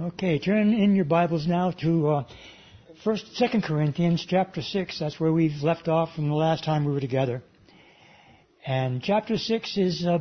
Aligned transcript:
Okay, 0.00 0.38
turn 0.38 0.72
in 0.72 0.96
your 0.96 1.04
Bibles 1.04 1.46
now 1.46 1.70
to 1.82 2.08
uh, 2.08 2.24
First, 3.04 3.36
Second 3.36 3.62
Corinthians, 3.62 4.24
chapter 4.26 4.62
six. 4.62 4.98
That's 4.98 5.20
where 5.20 5.30
we've 5.30 5.62
left 5.62 5.86
off 5.86 6.14
from 6.14 6.30
the 6.30 6.34
last 6.34 6.64
time 6.64 6.86
we 6.86 6.92
were 6.92 7.00
together. 7.00 7.42
And 8.66 9.02
chapter 9.02 9.36
six 9.36 9.76
is, 9.76 10.06
uh, 10.06 10.20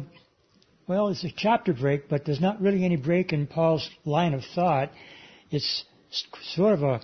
well, 0.87 1.07
it's 1.07 1.23
a 1.23 1.31
chapter 1.33 1.73
break, 1.73 2.09
but 2.09 2.25
there's 2.25 2.41
not 2.41 2.59
really 2.59 2.83
any 2.83 2.97
break 2.97 3.31
in 3.31 3.47
Paul's 3.47 3.89
line 4.03 4.33
of 4.33 4.41
thought. 4.53 4.91
It's 5.51 5.85
sort 6.53 6.73
of 6.73 6.83
a 6.83 7.01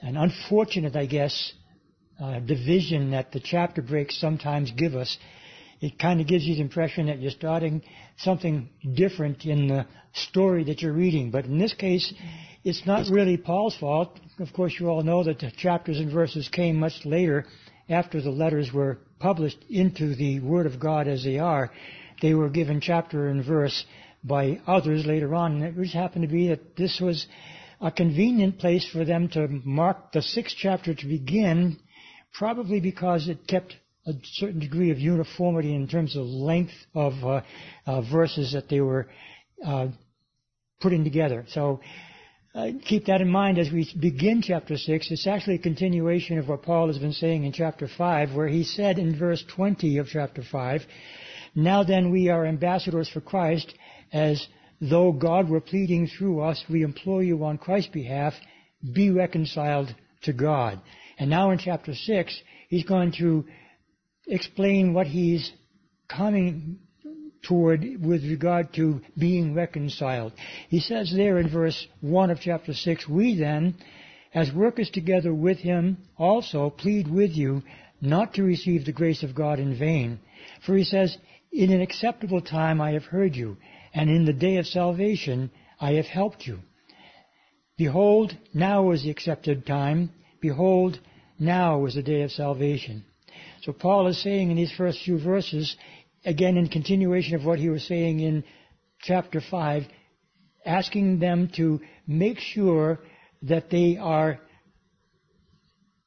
an 0.00 0.16
unfortunate, 0.16 0.96
I 0.96 1.04
guess, 1.04 1.52
uh, 2.18 2.38
division 2.38 3.10
that 3.10 3.32
the 3.32 3.40
chapter 3.40 3.82
breaks 3.82 4.18
sometimes 4.18 4.70
give 4.70 4.94
us 4.94 5.18
it 5.80 5.98
kind 5.98 6.20
of 6.20 6.26
gives 6.26 6.44
you 6.44 6.54
the 6.54 6.60
impression 6.60 7.06
that 7.06 7.20
you're 7.20 7.30
starting 7.30 7.82
something 8.18 8.68
different 8.94 9.44
in 9.44 9.68
the 9.68 9.86
story 10.12 10.64
that 10.64 10.80
you're 10.80 10.92
reading. 10.92 11.30
But 11.30 11.44
in 11.44 11.58
this 11.58 11.74
case, 11.74 12.12
it's 12.64 12.86
not 12.86 13.08
really 13.10 13.36
Paul's 13.36 13.76
fault. 13.76 14.18
Of 14.38 14.52
course, 14.52 14.74
you 14.78 14.88
all 14.88 15.02
know 15.02 15.24
that 15.24 15.38
the 15.38 15.50
chapters 15.50 15.98
and 15.98 16.10
verses 16.10 16.48
came 16.48 16.76
much 16.76 17.04
later 17.04 17.44
after 17.88 18.20
the 18.20 18.30
letters 18.30 18.72
were 18.72 18.98
published 19.18 19.64
into 19.68 20.14
the 20.14 20.40
Word 20.40 20.66
of 20.66 20.80
God 20.80 21.08
as 21.08 21.22
they 21.22 21.38
are. 21.38 21.70
They 22.22 22.34
were 22.34 22.48
given 22.48 22.80
chapter 22.80 23.28
and 23.28 23.44
verse 23.44 23.84
by 24.24 24.60
others 24.66 25.06
later 25.06 25.34
on. 25.34 25.62
And 25.62 25.64
it 25.64 25.80
just 25.80 25.94
happened 25.94 26.22
to 26.22 26.32
be 26.32 26.48
that 26.48 26.76
this 26.76 27.00
was 27.00 27.26
a 27.80 27.90
convenient 27.90 28.58
place 28.58 28.88
for 28.90 29.04
them 29.04 29.28
to 29.28 29.48
mark 29.64 30.12
the 30.12 30.22
sixth 30.22 30.56
chapter 30.58 30.94
to 30.94 31.06
begin, 31.06 31.78
probably 32.32 32.80
because 32.80 33.28
it 33.28 33.46
kept 33.46 33.76
a 34.06 34.12
certain 34.34 34.60
degree 34.60 34.90
of 34.90 34.98
uniformity 34.98 35.74
in 35.74 35.88
terms 35.88 36.16
of 36.16 36.24
length 36.24 36.74
of 36.94 37.12
uh, 37.24 37.40
uh, 37.86 38.00
verses 38.02 38.52
that 38.52 38.68
they 38.68 38.80
were 38.80 39.08
uh, 39.64 39.88
putting 40.80 41.04
together. 41.04 41.44
So 41.48 41.80
uh, 42.54 42.68
keep 42.86 43.06
that 43.06 43.20
in 43.20 43.28
mind 43.28 43.58
as 43.58 43.70
we 43.70 43.90
begin 44.00 44.42
chapter 44.42 44.76
6. 44.76 45.10
It's 45.10 45.26
actually 45.26 45.56
a 45.56 45.62
continuation 45.62 46.38
of 46.38 46.48
what 46.48 46.62
Paul 46.62 46.86
has 46.86 46.98
been 46.98 47.12
saying 47.12 47.44
in 47.44 47.52
chapter 47.52 47.88
5, 47.88 48.34
where 48.34 48.48
he 48.48 48.64
said 48.64 48.98
in 48.98 49.18
verse 49.18 49.44
20 49.54 49.98
of 49.98 50.06
chapter 50.06 50.42
5, 50.42 50.82
Now 51.54 51.82
then 51.82 52.10
we 52.10 52.28
are 52.28 52.46
ambassadors 52.46 53.08
for 53.08 53.20
Christ, 53.20 53.74
as 54.12 54.46
though 54.80 55.12
God 55.12 55.48
were 55.48 55.60
pleading 55.60 56.06
through 56.06 56.40
us, 56.40 56.64
we 56.70 56.82
implore 56.82 57.22
you 57.22 57.44
on 57.44 57.58
Christ's 57.58 57.90
behalf, 57.90 58.34
be 58.94 59.10
reconciled 59.10 59.94
to 60.22 60.32
God. 60.32 60.80
And 61.18 61.28
now 61.28 61.50
in 61.50 61.58
chapter 61.58 61.94
6, 61.94 62.40
he's 62.68 62.84
going 62.84 63.12
to 63.18 63.44
explain 64.26 64.92
what 64.92 65.06
he's 65.06 65.52
coming 66.08 66.78
toward 67.42 67.82
with 68.04 68.24
regard 68.24 68.72
to 68.74 69.00
being 69.16 69.54
reconciled. 69.54 70.32
He 70.68 70.80
says 70.80 71.12
there 71.14 71.38
in 71.38 71.48
verse 71.48 71.86
1 72.00 72.30
of 72.30 72.40
chapter 72.40 72.72
6, 72.72 73.08
We 73.08 73.36
then, 73.36 73.76
as 74.34 74.52
workers 74.52 74.90
together 74.90 75.32
with 75.32 75.58
him, 75.58 75.98
also 76.16 76.70
plead 76.70 77.08
with 77.08 77.32
you 77.32 77.62
not 78.00 78.34
to 78.34 78.42
receive 78.42 78.84
the 78.84 78.92
grace 78.92 79.22
of 79.22 79.34
God 79.34 79.58
in 79.58 79.78
vain. 79.78 80.18
For 80.64 80.76
he 80.76 80.84
says, 80.84 81.16
In 81.52 81.72
an 81.72 81.80
acceptable 81.80 82.40
time 82.40 82.80
I 82.80 82.92
have 82.92 83.04
heard 83.04 83.34
you, 83.34 83.56
and 83.94 84.10
in 84.10 84.24
the 84.24 84.32
day 84.32 84.56
of 84.56 84.66
salvation 84.66 85.50
I 85.80 85.92
have 85.92 86.06
helped 86.06 86.46
you. 86.46 86.60
Behold, 87.78 88.36
now 88.54 88.90
is 88.90 89.02
the 89.02 89.10
accepted 89.10 89.66
time. 89.66 90.10
Behold, 90.40 90.98
now 91.38 91.84
is 91.86 91.94
the 91.94 92.02
day 92.02 92.22
of 92.22 92.30
salvation. 92.30 93.04
So 93.66 93.72
Paul 93.72 94.06
is 94.06 94.22
saying 94.22 94.52
in 94.52 94.56
these 94.56 94.72
first 94.76 95.02
few 95.04 95.18
verses, 95.18 95.76
again 96.24 96.56
in 96.56 96.68
continuation 96.68 97.34
of 97.34 97.44
what 97.44 97.58
he 97.58 97.68
was 97.68 97.84
saying 97.84 98.20
in 98.20 98.44
chapter 99.00 99.40
5, 99.40 99.82
asking 100.64 101.18
them 101.18 101.50
to 101.56 101.80
make 102.06 102.38
sure 102.38 103.00
that 103.42 103.68
they 103.68 103.96
are 103.96 104.38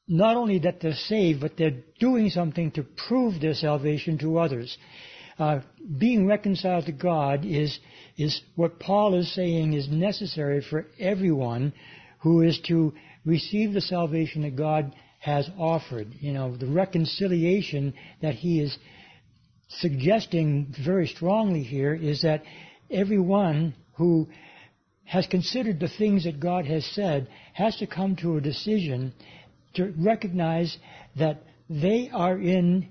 not 0.07 0.37
only 0.37 0.59
that 0.59 0.79
they're 0.79 0.93
saved, 0.93 1.41
but 1.41 1.57
they're 1.57 1.83
doing 1.99 2.29
something 2.29 2.71
to 2.71 2.83
prove 3.09 3.41
their 3.41 3.53
salvation 3.53 4.17
to 4.19 4.39
others. 4.39 4.77
Uh, 5.37 5.59
being 5.97 6.27
reconciled 6.27 6.85
to 6.85 6.93
God 6.93 7.43
is 7.43 7.77
is 8.17 8.41
what 8.55 8.79
Paul 8.79 9.15
is 9.15 9.35
saying 9.35 9.73
is 9.73 9.89
necessary 9.89 10.61
for 10.61 10.87
everyone 10.97 11.73
who 12.21 12.41
is 12.41 12.57
to 12.67 12.93
receive 13.25 13.73
the 13.73 13.81
salvation 13.81 14.43
that 14.43 14.55
God 14.55 14.95
has 15.19 15.49
offered. 15.57 16.07
You 16.19 16.33
know, 16.33 16.55
the 16.55 16.67
reconciliation 16.67 17.93
that 18.21 18.35
he 18.35 18.61
is 18.61 18.77
suggesting 19.67 20.73
very 20.83 21.07
strongly 21.07 21.63
here 21.63 21.93
is 21.93 22.23
that 22.23 22.43
everyone 22.89 23.75
who 23.95 24.27
has 25.03 25.27
considered 25.27 25.79
the 25.79 25.89
things 25.89 26.23
that 26.23 26.39
God 26.39 26.65
has 26.65 26.85
said 26.85 27.27
has 27.53 27.75
to 27.77 27.87
come 27.87 28.15
to 28.17 28.37
a 28.37 28.41
decision 28.41 29.13
to 29.75 29.93
recognize 29.97 30.77
that 31.17 31.43
they 31.69 32.09
are 32.13 32.37
in 32.37 32.89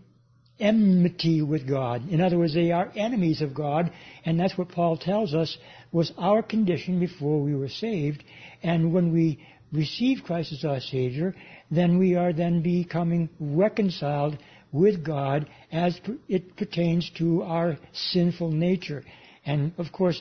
enmity 0.60 1.43
with 1.43 1.69
God. 1.69 2.09
In 2.09 2.21
other 2.21 2.39
words, 2.39 2.55
they 2.55 2.72
are 2.72 2.93
enemies 2.95 3.41
of 3.41 3.55
God, 3.55 3.93
and 4.25 4.39
that's 4.39 4.59
what 4.59 4.71
Paul 4.71 4.97
tells 4.97 5.34
us 5.34 5.56
was 5.93 6.12
our 6.19 6.43
condition 6.43 7.00
before 7.00 7.41
we 7.41 7.55
were 7.55 7.69
saved. 7.69 8.22
And 8.62 8.93
when 8.93 9.12
we 9.12 9.41
receive 9.72 10.24
Christ 10.24 10.52
as 10.52 10.64
our 10.64 10.80
Savior, 10.80 11.34
then 11.70 11.98
we 11.98 12.14
are 12.14 12.32
then 12.32 12.62
becoming 12.62 13.28
reconciled 13.38 14.38
with 14.72 15.04
God 15.04 15.48
as 15.72 15.98
it 16.28 16.56
pertains 16.56 17.10
to 17.18 17.42
our 17.42 17.78
sinful 17.92 18.52
nature. 18.52 19.04
And 19.44 19.72
of 19.78 19.92
course, 19.92 20.20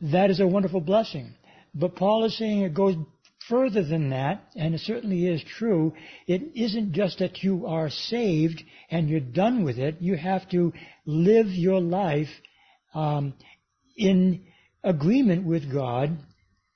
that 0.00 0.30
is 0.30 0.40
a 0.40 0.46
wonderful 0.46 0.80
blessing. 0.80 1.34
But 1.74 1.96
Paul 1.96 2.24
is 2.24 2.36
saying 2.36 2.62
it 2.62 2.74
goes 2.74 2.96
further 3.48 3.82
than 3.82 4.10
that, 4.10 4.44
and 4.54 4.74
it 4.74 4.80
certainly 4.80 5.26
is 5.26 5.42
true. 5.42 5.92
It 6.26 6.42
isn't 6.54 6.92
just 6.92 7.18
that 7.18 7.42
you 7.42 7.66
are 7.66 7.90
saved 7.90 8.62
and 8.90 9.08
you're 9.08 9.20
done 9.20 9.64
with 9.64 9.78
it. 9.78 9.96
You 10.00 10.16
have 10.16 10.48
to 10.50 10.72
live 11.04 11.46
your 11.48 11.80
life 11.80 12.28
um, 12.94 13.34
in 13.96 14.44
agreement 14.82 15.44
with 15.44 15.72
God 15.72 16.16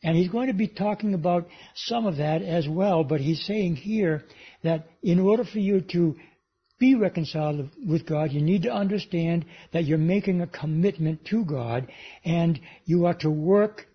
and 0.04 0.16
he's 0.16 0.28
going 0.28 0.48
to 0.48 0.54
be 0.54 0.68
talking 0.68 1.14
about 1.14 1.48
some 1.74 2.06
of 2.06 2.18
that 2.18 2.42
as 2.42 2.68
well, 2.68 3.02
but 3.02 3.20
he's 3.20 3.44
saying 3.46 3.76
here 3.76 4.22
that 4.62 4.86
in 5.02 5.18
order 5.18 5.44
for 5.44 5.58
you 5.58 5.80
to 5.92 6.14
be 6.78 6.94
reconciled 6.94 7.70
with 7.88 8.06
God, 8.06 8.30
you 8.30 8.42
need 8.42 8.64
to 8.64 8.72
understand 8.72 9.46
that 9.72 9.84
you're 9.84 9.96
making 9.96 10.42
a 10.42 10.46
commitment 10.46 11.24
to 11.30 11.44
God 11.46 11.90
and 12.22 12.60
you 12.84 13.06
are 13.06 13.14
to 13.14 13.30
work 13.30 13.86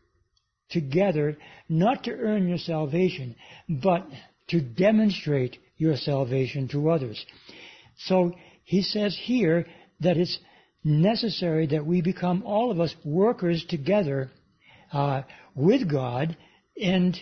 together 0.71 1.37
not 1.69 2.03
to 2.05 2.11
earn 2.11 2.47
your 2.47 2.57
salvation, 2.57 3.35
but 3.67 4.07
to 4.47 4.61
demonstrate 4.61 5.57
your 5.77 5.95
salvation 5.95 6.67
to 6.69 6.89
others. 6.89 7.23
So 8.07 8.33
he 8.63 8.81
says 8.81 9.15
here 9.21 9.67
that 9.99 10.17
it's 10.17 10.39
necessary 10.83 11.67
that 11.67 11.85
we 11.85 12.01
become 12.01 12.41
all 12.43 12.71
of 12.71 12.79
us 12.79 12.95
workers 13.03 13.63
together 13.69 14.31
uh, 14.91 15.23
with 15.55 15.89
God, 15.89 16.37
and 16.81 17.17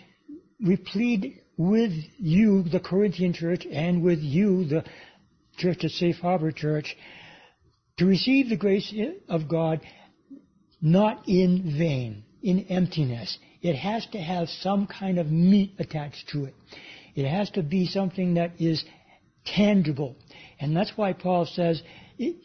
we 0.63 0.77
plead 0.77 1.41
with 1.57 1.91
you, 2.17 2.63
the 2.63 2.79
Corinthian 2.79 3.33
church, 3.33 3.65
and 3.69 4.03
with 4.03 4.19
you, 4.19 4.65
the 4.65 4.83
church 5.57 5.83
at 5.83 5.91
Safe 5.91 6.17
Harbor 6.17 6.51
Church, 6.51 6.95
to 7.97 8.05
receive 8.05 8.49
the 8.49 8.57
grace 8.57 8.93
of 9.27 9.49
God 9.49 9.81
not 10.81 11.27
in 11.27 11.75
vain, 11.77 12.23
in 12.43 12.67
emptiness. 12.69 13.37
It 13.61 13.75
has 13.75 14.05
to 14.11 14.19
have 14.19 14.49
some 14.49 14.85
kind 14.85 15.17
of 15.17 15.31
meat 15.31 15.73
attached 15.79 16.29
to 16.29 16.45
it. 16.45 16.53
It 17.15 17.27
has 17.27 17.49
to 17.51 17.63
be 17.63 17.87
something 17.87 18.35
that 18.35 18.61
is 18.61 18.85
tangible. 19.45 20.15
And 20.59 20.75
that's 20.75 20.91
why 20.95 21.13
Paul 21.13 21.45
says, 21.45 21.81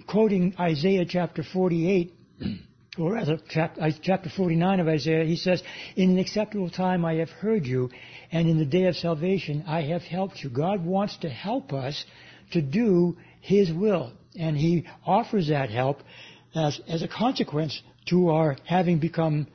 quoting 0.06 0.55
Isaiah 0.59 1.05
chapter 1.06 1.43
48, 1.43 2.15
or 2.98 3.12
rather 3.12 3.38
uh, 3.56 3.91
chapter 4.03 4.28
49 4.28 4.80
of 4.80 4.88
Isaiah, 4.88 5.25
he 5.25 5.36
says, 5.36 5.62
In 5.96 6.11
an 6.11 6.19
acceptable 6.19 6.69
time 6.69 7.05
I 7.05 7.14
have 7.14 7.31
heard 7.31 7.64
you, 7.64 7.90
and 8.31 8.49
in 8.49 8.58
the 8.58 8.67
day 8.67 8.84
of 8.84 8.96
salvation 8.96 9.64
I 9.67 9.82
have 9.82 10.02
helped 10.02 10.43
you. 10.43 10.50
God 10.50 10.84
wants 10.84 11.17
to 11.19 11.31
help 11.31 11.72
us 11.72 12.05
to 12.52 12.61
do 12.61 13.17
His 13.40 13.72
will, 13.72 14.12
and 14.38 14.56
He 14.56 14.87
offers 15.06 15.49
that 15.49 15.70
help 15.70 16.02
as, 16.55 16.81
as 16.87 17.02
a 17.02 17.08
consequence 17.08 17.81
to 18.08 18.28
our 18.28 18.56
having 18.67 18.99
become 18.99 19.46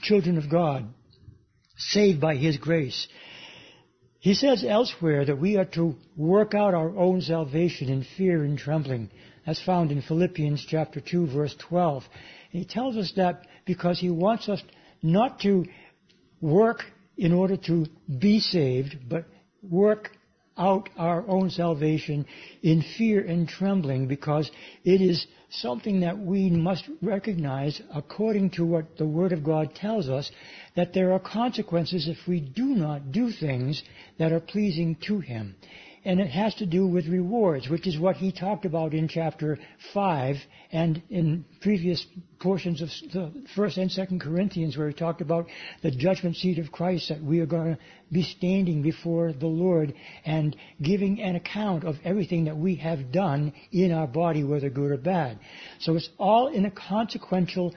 children 0.00 0.38
of 0.38 0.50
God, 0.50 0.86
saved 1.76 2.22
by 2.22 2.36
His 2.36 2.56
grace. 2.56 3.06
He 4.20 4.32
says 4.34 4.64
elsewhere 4.66 5.26
that 5.26 5.38
we 5.38 5.56
are 5.58 5.66
to 5.66 5.94
work 6.16 6.54
out 6.54 6.74
our 6.74 6.96
own 6.96 7.20
salvation 7.20 7.88
in 7.90 8.06
fear 8.16 8.42
and 8.44 8.58
trembling. 8.58 9.10
That's 9.46 9.62
found 9.64 9.90
in 9.90 10.02
Philippians 10.02 10.64
chapter 10.68 11.00
2 11.00 11.28
verse 11.28 11.54
12. 11.68 12.04
He 12.50 12.64
tells 12.64 12.96
us 12.96 13.12
that 13.16 13.46
because 13.66 14.00
he 14.00 14.10
wants 14.10 14.48
us 14.48 14.62
not 15.02 15.40
to 15.40 15.64
work 16.40 16.82
in 17.16 17.32
order 17.32 17.56
to 17.56 17.86
be 18.18 18.40
saved, 18.40 18.96
but 19.08 19.24
work 19.62 20.10
out 20.56 20.88
our 20.96 21.26
own 21.28 21.50
salvation 21.50 22.26
in 22.62 22.82
fear 22.96 23.24
and 23.24 23.48
trembling 23.48 24.08
because 24.08 24.50
it 24.84 25.00
is 25.00 25.26
something 25.50 26.00
that 26.00 26.18
we 26.18 26.50
must 26.50 26.84
recognize 27.00 27.80
according 27.94 28.50
to 28.50 28.64
what 28.64 28.96
the 28.98 29.06
Word 29.06 29.32
of 29.32 29.44
God 29.44 29.74
tells 29.74 30.08
us 30.08 30.30
that 30.76 30.92
there 30.92 31.12
are 31.12 31.20
consequences 31.20 32.08
if 32.08 32.18
we 32.26 32.40
do 32.40 32.66
not 32.66 33.12
do 33.12 33.30
things 33.30 33.82
that 34.18 34.32
are 34.32 34.40
pleasing 34.40 34.96
to 35.06 35.20
Him 35.20 35.54
and 36.04 36.20
it 36.20 36.30
has 36.30 36.54
to 36.56 36.66
do 36.66 36.86
with 36.86 37.06
rewards, 37.06 37.68
which 37.68 37.86
is 37.86 37.98
what 37.98 38.16
he 38.16 38.32
talked 38.32 38.64
about 38.64 38.94
in 38.94 39.08
chapter 39.08 39.58
5 39.92 40.36
and 40.72 41.02
in 41.10 41.44
previous 41.60 42.04
portions 42.40 42.82
of 42.82 42.88
the 43.12 43.32
first 43.54 43.78
and 43.78 43.90
second 43.90 44.20
Corinthians 44.20 44.76
where 44.76 44.88
he 44.88 44.94
talked 44.94 45.20
about 45.20 45.46
the 45.82 45.90
judgment 45.90 46.36
seat 46.36 46.58
of 46.58 46.70
Christ 46.70 47.08
that 47.08 47.22
we 47.22 47.40
are 47.40 47.46
going 47.46 47.74
to 47.74 47.78
be 48.12 48.22
standing 48.22 48.82
before 48.82 49.32
the 49.32 49.46
Lord 49.46 49.94
and 50.24 50.56
giving 50.80 51.20
an 51.20 51.36
account 51.36 51.84
of 51.84 51.96
everything 52.04 52.44
that 52.44 52.56
we 52.56 52.76
have 52.76 53.10
done 53.12 53.52
in 53.72 53.92
our 53.92 54.06
body, 54.06 54.44
whether 54.44 54.70
good 54.70 54.92
or 54.92 54.96
bad. 54.96 55.38
So 55.80 55.96
it's 55.96 56.10
all 56.18 56.48
in 56.48 56.64
a 56.64 56.70
consequential, 56.70 57.74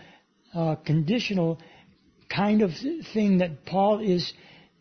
uh, 0.53 0.75
conditional 0.75 1.59
kind 2.29 2.61
of 2.61 2.71
thing 3.13 3.39
that 3.39 3.65
Paul 3.65 3.99
is 3.99 4.31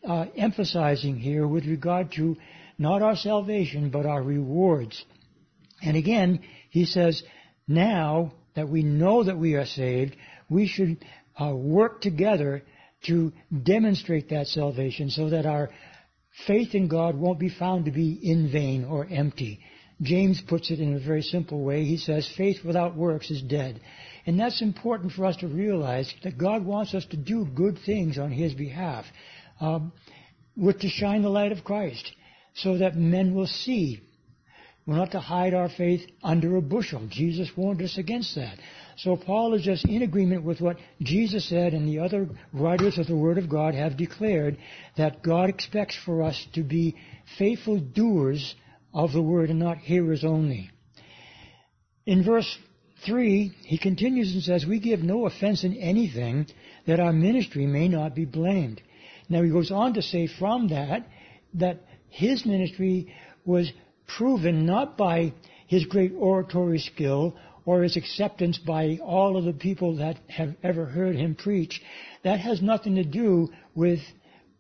uh, 0.07 0.27
emphasizing 0.37 1.17
here 1.17 1.47
with 1.47 1.67
regard 1.67 2.13
to 2.13 2.37
not 2.81 3.03
our 3.03 3.15
salvation, 3.15 3.91
but 3.91 4.07
our 4.07 4.23
rewards. 4.23 5.05
And 5.83 5.99
again, 5.99 6.41
he 6.71 6.87
says, 6.87 7.23
now 7.69 8.33
that 8.57 8.71
we 8.71 8.83
know 8.83 9.23
that 9.23 9.37
we 9.37 9.55
are 9.55 9.67
saved, 9.67 10.17
we 10.49 10.67
should 10.67 11.05
uh, 11.39 11.55
work 11.55 12.01
together 12.01 12.63
to 13.07 13.33
demonstrate 13.63 14.31
that 14.31 14.47
salvation 14.47 15.11
so 15.11 15.29
that 15.29 15.45
our 15.45 15.69
faith 16.47 16.75
in 16.75 16.89
God 16.89 17.17
won't 17.17 17.39
be 17.39 17.51
found 17.51 17.85
to 17.85 17.91
be 17.91 18.19
in 18.23 18.51
vain 18.51 18.87
or 18.87 19.07
empty. 19.11 19.61
James 20.01 20.43
puts 20.49 20.71
it 20.71 20.81
in 20.81 20.97
a 20.97 21.07
very 21.07 21.23
simple 21.23 21.63
way. 21.63 21.85
He 21.85 21.99
says, 21.99 22.33
faith 22.35 22.65
without 22.65 22.97
works 22.97 23.31
is 23.31 23.43
dead. 23.43 23.79
And 24.25 24.41
that's 24.41 24.63
important 24.63 25.13
for 25.13 25.27
us 25.27 25.37
to 25.39 25.49
realize 25.49 26.11
that 26.25 26.39
God 26.39 26.65
wants 26.65 26.95
us 26.95 27.05
to 27.11 27.19
do 27.19 27.45
good 27.45 27.79
things 27.85 28.17
on 28.17 28.33
His 28.33 28.55
behalf. 28.55 29.05
Um, 29.61 29.93
to 30.57 30.89
shine 30.89 31.21
the 31.21 31.29
light 31.29 31.53
of 31.53 31.63
Christ 31.63 32.11
so 32.55 32.79
that 32.79 32.97
men 32.97 33.35
will 33.35 33.47
see. 33.47 34.01
We're 34.87 34.97
not 34.97 35.13
to 35.13 35.21
hide 35.21 35.55
our 35.55 35.69
faith 35.69 36.09
under 36.23 36.57
a 36.57 36.63
bushel. 36.63 37.07
Jesus 37.09 37.51
warned 37.57 37.83
us 37.83 37.99
against 37.99 38.35
that. 38.35 38.59
So 38.97 39.17
Paul 39.17 39.55
is 39.55 39.63
just 39.63 39.87
in 39.87 40.03
agreement 40.03 40.45
with 40.45 40.61
what 40.61 40.79
Jesus 41.01 41.49
said 41.49 41.75
and 41.75 41.89
the 41.89 42.01
other 42.01 42.29
writers 42.53 42.99
of 42.99 43.07
the 43.07 43.17
Word 43.17 43.39
of 43.39 43.49
God 43.49 43.75
have 43.75 43.97
declared 43.97 44.59
that 44.97 45.23
God 45.23 45.49
expects 45.49 45.97
for 46.05 46.23
us 46.23 46.47
to 46.55 46.63
be 46.63 46.97
faithful 47.39 47.79
doers 47.79 48.55
of 48.93 49.13
the 49.13 49.23
Word 49.23 49.51
and 49.51 49.59
not 49.59 49.79
hearers 49.79 50.25
only. 50.25 50.71
In 52.05 52.25
verse 52.25 52.59
3, 53.07 53.53
he 53.65 53.79
continues 53.79 54.35
and 54.35 54.43
says, 54.43 54.67
We 54.67 54.81
give 54.81 55.01
no 55.01 55.27
offense 55.27 55.65
in 55.65 55.77
anything 55.77 56.47
that 56.87 57.01
our 57.01 57.13
ministry 57.13 57.67
may 57.67 57.89
not 57.89 58.15
be 58.15 58.25
blamed. 58.25 58.83
Now 59.29 59.43
he 59.43 59.51
goes 59.51 59.71
on 59.71 59.95
to 59.95 60.03
say 60.03 60.27
from 60.27 60.69
that, 60.69 61.07
that 61.55 61.81
his 62.11 62.45
ministry 62.45 63.15
was 63.45 63.73
proven 64.07 64.67
not 64.67 64.99
by 64.99 65.33
his 65.67 65.87
great 65.87 66.13
oratory 66.17 66.79
skill 66.79 67.37
or 67.65 67.83
his 67.83 67.97
acceptance 67.97 68.59
by 68.59 68.99
all 69.03 69.37
of 69.37 69.45
the 69.45 69.53
people 69.53 69.97
that 69.97 70.19
have 70.29 70.55
ever 70.63 70.85
heard 70.85 71.15
him 71.15 71.35
preach. 71.35 71.81
That 72.25 72.41
has 72.41 72.61
nothing 72.61 72.97
to 72.97 73.05
do 73.05 73.49
with 73.75 74.01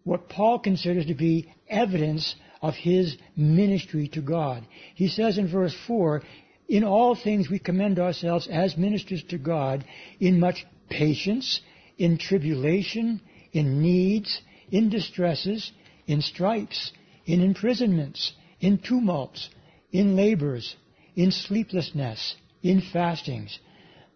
what 0.04 0.28
Paul 0.28 0.58
considers 0.58 1.06
to 1.06 1.14
be 1.14 1.52
evidence 1.68 2.34
of 2.62 2.74
his 2.74 3.16
ministry 3.36 4.08
to 4.08 4.20
God. 4.20 4.66
He 4.94 5.08
says 5.08 5.38
in 5.38 5.50
verse 5.50 5.74
4, 5.86 6.22
in 6.68 6.84
all 6.84 7.16
things 7.16 7.50
we 7.50 7.58
commend 7.58 7.98
ourselves 7.98 8.46
as 8.50 8.76
ministers 8.76 9.24
to 9.30 9.38
God 9.38 9.84
in 10.20 10.38
much 10.38 10.64
patience, 10.88 11.60
in 11.98 12.16
tribulation, 12.16 13.20
in 13.52 13.82
needs, 13.82 14.40
in 14.70 14.88
distresses, 14.88 15.72
in 16.06 16.22
stripes, 16.22 16.92
in 17.26 17.40
imprisonments, 17.40 18.32
in 18.60 18.78
tumults, 18.78 19.48
in 19.92 20.16
labors, 20.16 20.76
in 21.16 21.30
sleeplessness, 21.30 22.36
in 22.62 22.82
fastings. 22.92 23.58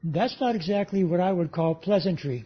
That's 0.03 0.39
not 0.41 0.55
exactly 0.55 1.05
what 1.05 1.21
I 1.21 1.33
would 1.33 1.53
call 1.53 1.75
pleasantry. 1.75 2.45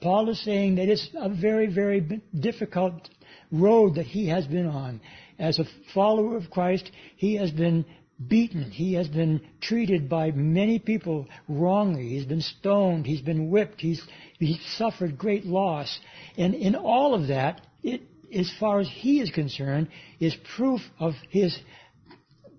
Paul 0.00 0.28
is 0.28 0.42
saying 0.42 0.76
that 0.76 0.88
it's 0.88 1.08
a 1.14 1.28
very, 1.28 1.66
very 1.66 2.22
difficult 2.38 3.08
road 3.50 3.94
that 3.94 4.06
he 4.06 4.28
has 4.28 4.46
been 4.46 4.66
on. 4.66 5.00
As 5.38 5.58
a 5.58 5.64
follower 5.94 6.36
of 6.36 6.50
Christ, 6.50 6.90
he 7.16 7.36
has 7.36 7.50
been 7.50 7.84
beaten. 8.28 8.70
He 8.70 8.94
has 8.94 9.08
been 9.08 9.40
treated 9.60 10.08
by 10.08 10.30
many 10.30 10.78
people 10.78 11.28
wrongly. 11.48 12.08
He's 12.10 12.24
been 12.24 12.40
stoned. 12.40 13.06
He's 13.06 13.20
been 13.20 13.50
whipped. 13.50 13.80
He's, 13.80 14.02
he's 14.38 14.60
suffered 14.76 15.18
great 15.18 15.44
loss. 15.44 15.98
And 16.36 16.54
in 16.54 16.74
all 16.74 17.14
of 17.14 17.28
that, 17.28 17.60
it 17.82 18.02
as 18.34 18.50
far 18.58 18.80
as 18.80 18.88
he 18.88 19.20
is 19.20 19.30
concerned, 19.30 19.88
is 20.20 20.34
proof 20.56 20.80
of 20.98 21.14
his 21.30 21.58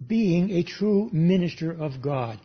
being 0.06 0.52
a 0.52 0.64
true 0.64 1.10
minister 1.12 1.72
of 1.72 2.02
God. 2.02 2.40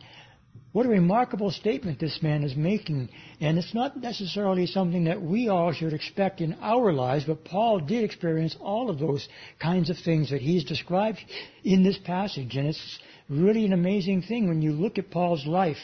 What 0.73 0.87
a 0.87 0.89
remarkable 0.89 1.51
statement 1.51 1.99
this 1.99 2.19
man 2.23 2.43
is 2.43 2.55
making. 2.55 3.09
And 3.39 3.59
it's 3.59 3.75
not 3.75 3.95
necessarily 3.95 4.65
something 4.65 5.03
that 5.03 5.21
we 5.21 5.47
all 5.47 5.71
should 5.71 5.93
expect 5.93 6.41
in 6.41 6.55
our 6.61 6.91
lives, 6.91 7.25
but 7.25 7.45
Paul 7.45 7.79
did 7.79 8.03
experience 8.03 8.57
all 8.59 8.89
of 8.89 8.97
those 8.97 9.27
kinds 9.61 9.91
of 9.91 9.97
things 10.03 10.31
that 10.31 10.41
he's 10.41 10.65
described 10.65 11.19
in 11.63 11.83
this 11.83 11.99
passage. 11.99 12.55
And 12.55 12.67
it's 12.67 12.99
really 13.29 13.65
an 13.65 13.73
amazing 13.73 14.23
thing 14.23 14.47
when 14.47 14.63
you 14.63 14.71
look 14.71 14.97
at 14.97 15.11
Paul's 15.11 15.45
life. 15.45 15.77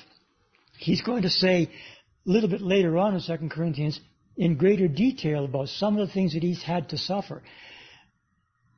He's 0.79 1.01
going 1.01 1.21
to 1.21 1.29
say 1.29 1.69
a 2.27 2.29
little 2.29 2.49
bit 2.49 2.61
later 2.61 2.97
on 2.97 3.13
in 3.13 3.21
2 3.21 3.49
Corinthians, 3.49 3.99
in 4.39 4.55
greater 4.55 4.87
detail 4.87 5.43
about 5.43 5.67
some 5.67 5.97
of 5.97 6.07
the 6.07 6.13
things 6.13 6.33
that 6.33 6.41
he's 6.41 6.63
had 6.63 6.87
to 6.89 6.97
suffer. 6.97 7.43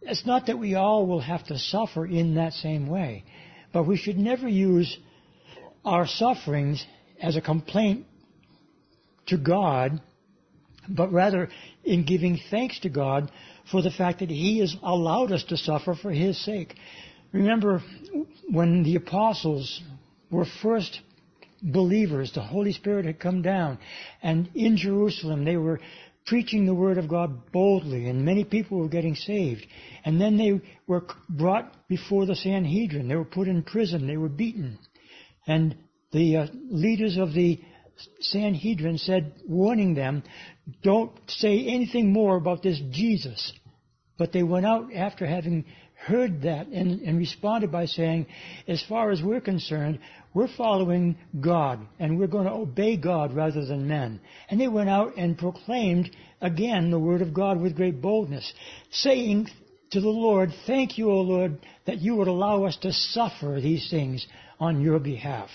It's 0.02 0.26
not 0.26 0.48
that 0.48 0.58
we 0.58 0.74
all 0.74 1.06
will 1.06 1.22
have 1.22 1.46
to 1.46 1.60
suffer 1.60 2.04
in 2.04 2.34
that 2.36 2.54
same 2.54 2.88
way, 2.88 3.24
but 3.72 3.84
we 3.84 3.96
should 3.96 4.18
never 4.18 4.50
use 4.50 4.98
our 5.86 6.08
sufferings 6.08 6.84
as 7.22 7.36
a 7.36 7.42
complaint 7.42 8.08
to 9.28 9.38
God, 9.38 10.02
but 10.90 11.14
rather 11.14 11.48
in 11.84 12.06
giving 12.06 12.40
thanks 12.50 12.80
to 12.80 12.90
God 12.90 13.32
for 13.70 13.84
the 13.84 13.92
fact 13.92 14.20
that 14.20 14.32
He 14.32 14.60
has 14.60 14.76
allowed 14.82 15.32
us 15.32 15.44
to 15.46 15.58
suffer 15.58 15.94
for 15.94 16.12
His 16.12 16.44
sake. 16.44 16.74
Remember 17.32 17.84
when 18.50 18.82
the 18.82 18.96
apostles 18.96 19.80
were 20.32 20.48
first 20.64 21.02
believers. 21.62 22.32
The 22.34 22.42
Holy 22.42 22.74
Spirit 22.74 23.06
had 23.06 23.20
come 23.20 23.42
down. 23.42 23.80
And 24.22 24.50
in 24.56 24.78
Jerusalem, 24.78 25.46
they 25.46 25.58
were 25.58 25.80
preaching 26.26 26.66
the 26.66 26.74
Word 26.74 26.98
of 26.98 27.10
God 27.10 27.52
boldly, 27.52 28.08
and 28.08 28.24
many 28.24 28.44
people 28.44 28.80
were 28.80 28.88
getting 28.88 29.16
saved. 29.16 29.66
And 30.06 30.22
then 30.22 30.38
they 30.38 30.62
were 30.88 31.06
brought 31.30 31.88
before 31.88 32.26
the 32.26 32.36
Sanhedrin. 32.36 33.08
They 33.08 33.16
were 33.16 33.26
put 33.26 33.48
in 33.48 33.64
prison. 33.64 34.08
They 34.08 34.18
were 34.18 34.30
beaten. 34.30 34.78
And 35.48 35.76
the 36.12 36.38
uh, 36.38 36.48
leaders 36.70 37.18
of 37.18 37.34
the 37.34 37.60
Sanhedrin 38.20 38.98
said, 38.98 39.34
warning 39.48 39.94
them, 39.96 40.24
don't 40.84 41.12
say 41.28 41.66
anything 41.68 42.14
more 42.14 42.38
about 42.38 42.64
this 42.64 42.80
Jesus. 42.92 43.54
But 44.18 44.32
they 44.32 44.44
went 44.44 44.66
out 44.66 44.94
after 44.94 45.26
having 45.26 45.66
heard 46.06 46.42
that 46.42 46.68
and, 46.68 47.02
and, 47.02 47.18
responded 47.18 47.72
by 47.72 47.86
saying, 47.86 48.26
as 48.68 48.84
far 48.90 49.12
as 49.12 49.22
we're 49.22 49.42
concerned, 49.42 50.00
we're 50.34 50.48
following 50.58 51.16
God 51.40 51.80
and 52.00 52.18
we're 52.18 52.28
going 52.28 52.46
to 52.46 52.54
obey 52.54 52.98
God 52.98 53.36
rather 53.36 53.64
than 53.66 53.88
men. 53.88 54.20
And 54.50 54.60
they 54.60 54.68
went 54.68 54.90
out 54.90 55.16
and 55.18 55.38
proclaimed 55.38 56.16
again 56.42 56.90
the 56.90 57.00
word 57.00 57.22
of 57.22 57.34
God 57.34 57.62
with 57.62 57.76
great 57.76 58.02
boldness, 58.02 58.52
saying 58.90 59.50
to 59.92 60.02
the 60.02 60.10
Lord, 60.10 60.52
thank 60.66 60.98
you, 60.98 61.12
O 61.12 61.22
Lord, 61.22 61.60
that 61.86 62.00
you 62.00 62.16
would 62.16 62.28
allow 62.28 62.64
us 62.64 62.78
to 62.78 62.92
suffer 62.92 63.60
these 63.62 63.90
things 63.90 64.26
on 64.60 64.82
your 64.82 65.00
behalf. 65.00 65.50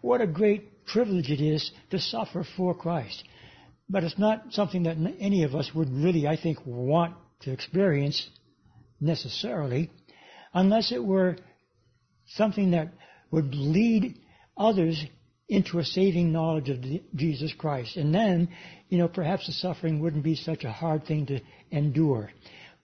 What 0.00 0.20
a 0.20 0.26
great 0.26 0.86
privilege 0.86 1.30
it 1.30 1.42
is 1.42 1.70
to 1.90 1.98
suffer 1.98 2.44
for 2.56 2.74
Christ. 2.74 3.22
But 3.88 4.04
it's 4.04 4.18
not 4.18 4.44
something 4.52 4.84
that 4.84 4.96
any 5.18 5.42
of 5.42 5.54
us 5.54 5.70
would 5.74 5.90
really, 5.90 6.26
I 6.26 6.36
think, 6.40 6.58
want 6.64 7.16
to 7.40 7.52
experience 7.52 8.28
necessarily, 9.00 9.90
unless 10.52 10.92
it 10.92 11.02
were 11.02 11.36
something 12.34 12.72
that 12.72 12.92
would 13.30 13.54
lead 13.54 14.18
others 14.56 15.04
into 15.48 15.78
a 15.78 15.84
saving 15.84 16.32
knowledge 16.32 16.68
of 16.68 16.78
Jesus 17.14 17.52
Christ. 17.56 17.96
And 17.96 18.14
then, 18.14 18.48
you 18.88 18.98
know, 18.98 19.08
perhaps 19.08 19.46
the 19.46 19.52
suffering 19.52 20.00
wouldn't 20.00 20.22
be 20.22 20.36
such 20.36 20.64
a 20.64 20.70
hard 20.70 21.06
thing 21.06 21.26
to 21.26 21.40
endure. 21.70 22.30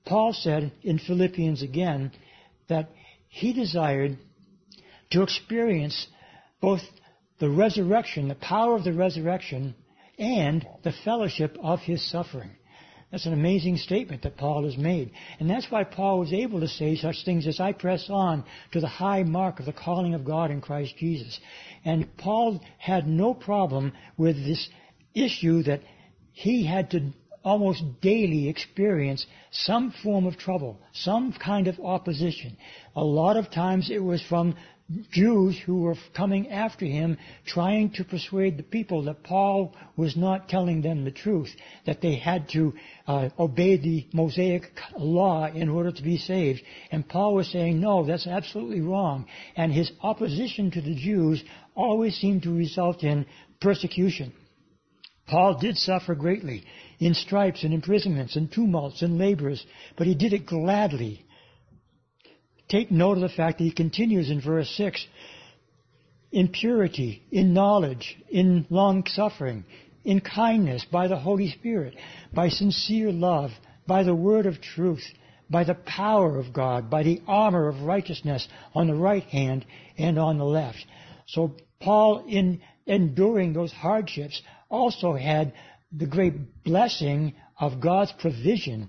Paul 0.04 0.32
said 0.32 0.72
in 0.82 0.98
Philippians 0.98 1.62
again 1.62 2.12
that 2.68 2.90
he 3.28 3.52
desired 3.52 4.18
to 5.10 5.22
experience 5.22 6.06
both 6.60 6.80
the 7.38 7.50
resurrection, 7.50 8.28
the 8.28 8.34
power 8.34 8.74
of 8.74 8.84
the 8.84 8.92
resurrection, 8.92 9.74
and 10.18 10.66
the 10.82 10.94
fellowship 11.04 11.56
of 11.62 11.80
his 11.80 12.08
suffering. 12.10 12.50
That's 13.10 13.26
an 13.26 13.32
amazing 13.32 13.76
statement 13.76 14.22
that 14.22 14.36
Paul 14.36 14.64
has 14.64 14.76
made. 14.76 15.12
And 15.38 15.48
that's 15.48 15.70
why 15.70 15.84
Paul 15.84 16.18
was 16.18 16.32
able 16.32 16.60
to 16.60 16.68
say 16.68 16.96
such 16.96 17.24
things 17.24 17.46
as 17.46 17.60
I 17.60 17.72
press 17.72 18.08
on 18.10 18.44
to 18.72 18.80
the 18.80 18.88
high 18.88 19.22
mark 19.22 19.60
of 19.60 19.66
the 19.66 19.72
calling 19.72 20.14
of 20.14 20.24
God 20.24 20.50
in 20.50 20.60
Christ 20.60 20.96
Jesus. 20.98 21.38
And 21.84 22.16
Paul 22.16 22.60
had 22.78 23.06
no 23.06 23.32
problem 23.32 23.92
with 24.16 24.36
this 24.44 24.68
issue 25.14 25.62
that 25.62 25.82
he 26.32 26.66
had 26.66 26.90
to 26.90 27.12
almost 27.44 28.00
daily 28.00 28.48
experience 28.48 29.24
some 29.52 29.94
form 30.02 30.26
of 30.26 30.36
trouble, 30.36 30.80
some 30.92 31.32
kind 31.32 31.68
of 31.68 31.78
opposition. 31.78 32.56
A 32.96 33.04
lot 33.04 33.36
of 33.36 33.52
times 33.52 33.88
it 33.88 34.02
was 34.02 34.20
from 34.20 34.56
Jews 35.10 35.58
who 35.58 35.80
were 35.80 35.96
coming 36.14 36.48
after 36.48 36.84
him, 36.84 37.18
trying 37.44 37.90
to 37.94 38.04
persuade 38.04 38.56
the 38.56 38.62
people 38.62 39.02
that 39.04 39.24
Paul 39.24 39.74
was 39.96 40.16
not 40.16 40.48
telling 40.48 40.80
them 40.80 41.04
the 41.04 41.10
truth, 41.10 41.52
that 41.86 42.00
they 42.00 42.14
had 42.14 42.48
to 42.50 42.72
uh, 43.08 43.30
obey 43.36 43.78
the 43.78 44.06
Mosaic 44.12 44.70
law 44.96 45.46
in 45.46 45.68
order 45.68 45.90
to 45.90 46.02
be 46.02 46.18
saved. 46.18 46.62
And 46.92 47.08
Paul 47.08 47.34
was 47.34 47.50
saying, 47.50 47.80
no, 47.80 48.06
that's 48.06 48.28
absolutely 48.28 48.80
wrong. 48.80 49.26
And 49.56 49.72
his 49.72 49.90
opposition 50.02 50.70
to 50.70 50.80
the 50.80 50.94
Jews 50.94 51.42
always 51.74 52.14
seemed 52.16 52.44
to 52.44 52.56
result 52.56 53.02
in 53.02 53.26
persecution. 53.60 54.32
Paul 55.26 55.58
did 55.58 55.76
suffer 55.76 56.14
greatly 56.14 56.62
in 57.00 57.14
stripes 57.14 57.64
and 57.64 57.74
imprisonments 57.74 58.36
and 58.36 58.52
tumults 58.52 59.02
and 59.02 59.18
labors, 59.18 59.66
but 59.96 60.06
he 60.06 60.14
did 60.14 60.32
it 60.32 60.46
gladly 60.46 61.25
take 62.68 62.90
note 62.90 63.18
of 63.18 63.20
the 63.20 63.28
fact 63.28 63.58
that 63.58 63.64
he 63.64 63.72
continues 63.72 64.30
in 64.30 64.40
verse 64.40 64.68
6 64.76 65.06
in 66.32 66.48
purity, 66.48 67.22
in 67.30 67.54
knowledge, 67.54 68.16
in 68.28 68.66
long 68.68 69.06
suffering, 69.06 69.64
in 70.04 70.20
kindness, 70.20 70.84
by 70.90 71.08
the 71.08 71.16
Holy 71.16 71.50
Spirit, 71.50 71.94
by 72.32 72.48
sincere 72.48 73.10
love, 73.10 73.50
by 73.86 74.02
the 74.02 74.14
word 74.14 74.46
of 74.46 74.60
truth, 74.60 75.04
by 75.48 75.64
the 75.64 75.74
power 75.74 76.38
of 76.38 76.52
God, 76.52 76.90
by 76.90 77.02
the 77.02 77.22
armor 77.26 77.68
of 77.68 77.82
righteousness 77.82 78.46
on 78.74 78.86
the 78.86 78.94
right 78.94 79.22
hand 79.24 79.64
and 79.96 80.18
on 80.18 80.38
the 80.38 80.44
left. 80.44 80.84
So 81.26 81.56
Paul, 81.80 82.24
in 82.28 82.60
enduring 82.86 83.52
those 83.52 83.72
hardships, 83.72 84.42
also 84.68 85.14
had 85.14 85.52
the 85.92 86.06
great 86.06 86.64
blessing 86.64 87.34
of 87.58 87.80
God's 87.80 88.12
provision 88.12 88.88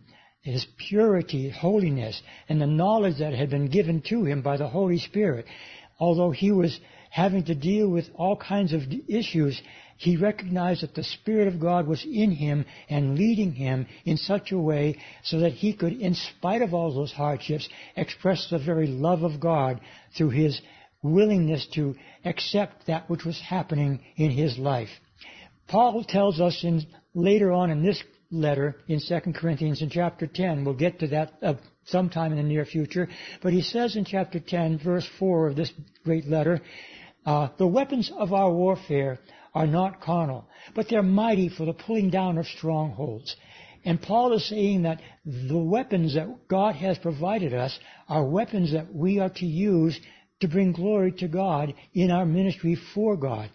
his 0.52 0.66
purity, 0.78 1.50
holiness, 1.50 2.22
and 2.48 2.62
the 2.62 2.68
knowledge 2.68 3.20
that 3.20 3.34
had 3.34 3.50
been 3.50 3.68
given 3.68 4.02
to 4.02 4.26
him 4.26 4.42
by 4.42 4.58
the 4.58 4.68
Holy 4.68 4.98
Spirit. 4.98 5.46
Although 6.00 6.32
he 6.32 6.52
was 6.52 6.80
having 7.10 7.44
to 7.46 7.56
deal 7.56 7.90
with 7.90 8.06
all 8.16 8.36
kinds 8.36 8.74
of 8.74 8.84
issues, 9.08 9.62
he 9.98 10.16
recognized 10.16 10.84
that 10.84 10.94
the 10.94 11.04
Spirit 11.04 11.48
of 11.48 11.60
God 11.60 11.88
was 11.88 12.06
in 12.06 12.32
him 12.32 12.66
and 12.90 13.18
leading 13.18 13.52
him 13.54 13.88
in 14.06 14.18
such 14.18 14.52
a 14.52 14.58
way 14.58 15.00
so 15.24 15.40
that 15.40 15.54
he 15.54 15.74
could, 15.74 15.94
in 15.94 16.14
spite 16.14 16.62
of 16.62 16.74
all 16.74 16.94
those 16.94 17.12
hardships, 17.12 17.68
express 17.96 18.48
the 18.50 18.60
very 18.60 18.88
love 18.88 19.24
of 19.24 19.40
God 19.40 19.82
through 20.16 20.30
his 20.30 20.62
willingness 21.02 21.68
to 21.74 21.96
accept 22.26 22.88
that 22.88 23.10
which 23.10 23.26
was 23.26 23.40
happening 23.40 24.00
in 24.16 24.32
his 24.32 24.58
life. 24.58 24.90
Paul 25.68 26.04
tells 26.04 26.40
us 26.40 26.64
in, 26.64 26.86
later 27.14 27.52
on 27.52 27.72
in 27.72 27.84
this 27.84 28.02
letter 28.32 28.76
in 28.88 29.00
2 29.00 29.34
Corinthians 29.34 29.82
in 29.82 29.90
chapter 29.90 30.28
10. 30.28 30.66
We'll 30.66 30.74
get 30.74 31.00
to 31.00 31.08
that 31.08 31.34
uh, 31.42 31.54
sometime 31.86 32.32
in 32.32 32.38
the 32.38 32.44
near 32.44 32.66
future. 32.66 33.08
But 33.42 33.54
he 33.54 33.62
says 33.62 33.96
in 33.96 34.06
chapter 34.06 34.40
10, 34.40 34.80
verse 34.84 35.08
4 35.20 35.48
of 35.48 35.56
this 35.56 35.72
great 36.04 36.28
letter, 36.28 36.62
uh, 37.26 37.50
the 37.58 37.68
weapons 37.68 38.12
of 38.18 38.34
our 38.34 38.52
warfare 38.52 39.20
are 39.54 39.68
not 39.68 40.02
carnal, 40.02 40.48
but 40.76 40.88
they're 40.90 41.04
mighty 41.04 41.50
for 41.50 41.66
the 41.66 41.74
pulling 41.74 42.10
down 42.10 42.38
of 42.38 42.46
strongholds. 42.46 43.36
And 43.84 44.02
Paul 44.02 44.34
is 44.34 44.48
saying 44.48 44.84
that 44.84 45.02
the 45.26 45.58
weapons 45.58 46.16
that 46.16 46.48
God 46.48 46.76
has 46.76 46.98
provided 46.98 47.54
us 47.54 47.78
are 48.10 48.26
weapons 48.26 48.74
that 48.74 48.94
we 48.94 49.20
are 49.20 49.30
to 49.30 49.46
use 49.46 50.00
to 50.42 50.48
bring 50.48 50.72
glory 50.74 51.12
to 51.14 51.28
God 51.28 51.74
in 51.94 52.12
our 52.12 52.26
ministry 52.26 52.78
for 52.94 53.16
God. 53.16 53.50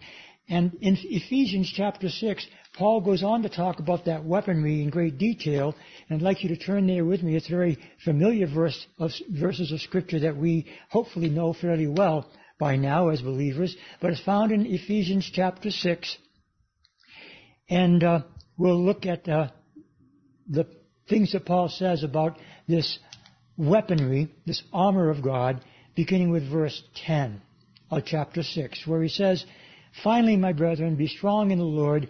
And 0.49 0.73
in 0.81 0.97
Ephesians 0.99 1.71
chapter 1.73 2.09
6, 2.09 2.47
Paul 2.77 3.01
goes 3.01 3.21
on 3.21 3.43
to 3.43 3.49
talk 3.49 3.79
about 3.79 4.05
that 4.05 4.25
weaponry 4.25 4.81
in 4.81 4.89
great 4.89 5.19
detail, 5.19 5.75
and 6.09 6.17
I'd 6.17 6.23
like 6.23 6.43
you 6.43 6.49
to 6.49 6.57
turn 6.57 6.87
there 6.87 7.05
with 7.05 7.21
me. 7.21 7.35
It's 7.35 7.47
a 7.47 7.51
very 7.51 7.77
familiar 8.03 8.47
verse 8.47 8.87
of, 8.97 9.11
verses 9.29 9.71
of 9.71 9.79
Scripture 9.81 10.21
that 10.21 10.35
we 10.35 10.65
hopefully 10.89 11.29
know 11.29 11.53
fairly 11.53 11.87
well 11.87 12.27
by 12.59 12.75
now 12.75 13.09
as 13.09 13.21
believers, 13.21 13.75
but 14.01 14.09
it's 14.09 14.23
found 14.23 14.51
in 14.51 14.65
Ephesians 14.65 15.29
chapter 15.31 15.69
6. 15.69 16.17
And 17.69 18.03
uh, 18.03 18.21
we'll 18.57 18.83
look 18.83 19.05
at 19.05 19.27
uh, 19.29 19.49
the 20.49 20.65
things 21.07 21.33
that 21.33 21.45
Paul 21.45 21.69
says 21.69 22.03
about 22.03 22.39
this 22.67 22.97
weaponry, 23.55 24.33
this 24.47 24.63
armor 24.73 25.11
of 25.11 25.21
God, 25.21 25.63
beginning 25.95 26.31
with 26.31 26.49
verse 26.49 26.81
10 27.05 27.39
of 27.91 28.03
chapter 28.05 28.41
6, 28.41 28.87
where 28.87 29.03
he 29.03 29.09
says, 29.09 29.45
Finally, 30.03 30.37
my 30.37 30.53
brethren, 30.53 30.95
be 30.95 31.07
strong 31.07 31.51
in 31.51 31.59
the 31.59 31.63
Lord 31.63 32.09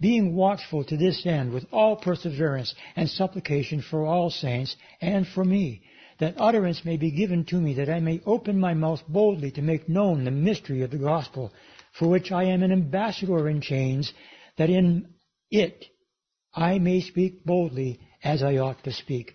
being 0.00 0.34
watchful 0.34 0.84
to 0.84 0.96
this 0.96 1.24
end 1.26 1.52
with 1.52 1.66
all 1.72 1.96
perseverance 1.96 2.74
and 2.96 3.08
supplication 3.08 3.82
for 3.82 4.06
all 4.06 4.30
saints 4.30 4.76
and 5.00 5.26
for 5.26 5.44
me, 5.44 5.82
that 6.20 6.34
utterance 6.36 6.84
may 6.84 6.96
be 6.96 7.10
given 7.10 7.44
to 7.44 7.56
me, 7.56 7.74
that 7.74 7.88
I 7.88 8.00
may 8.00 8.20
open 8.26 8.58
my 8.58 8.74
mouth 8.74 9.00
boldly 9.08 9.50
to 9.52 9.62
make 9.62 9.88
known 9.88 10.24
the 10.24 10.30
mystery 10.30 10.82
of 10.82 10.90
the 10.90 10.98
gospel, 10.98 11.52
for 11.98 12.08
which 12.08 12.32
I 12.32 12.44
am 12.44 12.62
an 12.62 12.72
ambassador 12.72 13.48
in 13.48 13.60
chains, 13.60 14.12
that 14.56 14.70
in 14.70 15.08
it 15.50 15.84
I 16.54 16.78
may 16.78 17.00
speak 17.00 17.44
boldly 17.44 18.00
as 18.22 18.42
I 18.42 18.56
ought 18.56 18.82
to 18.84 18.92
speak. 18.92 19.34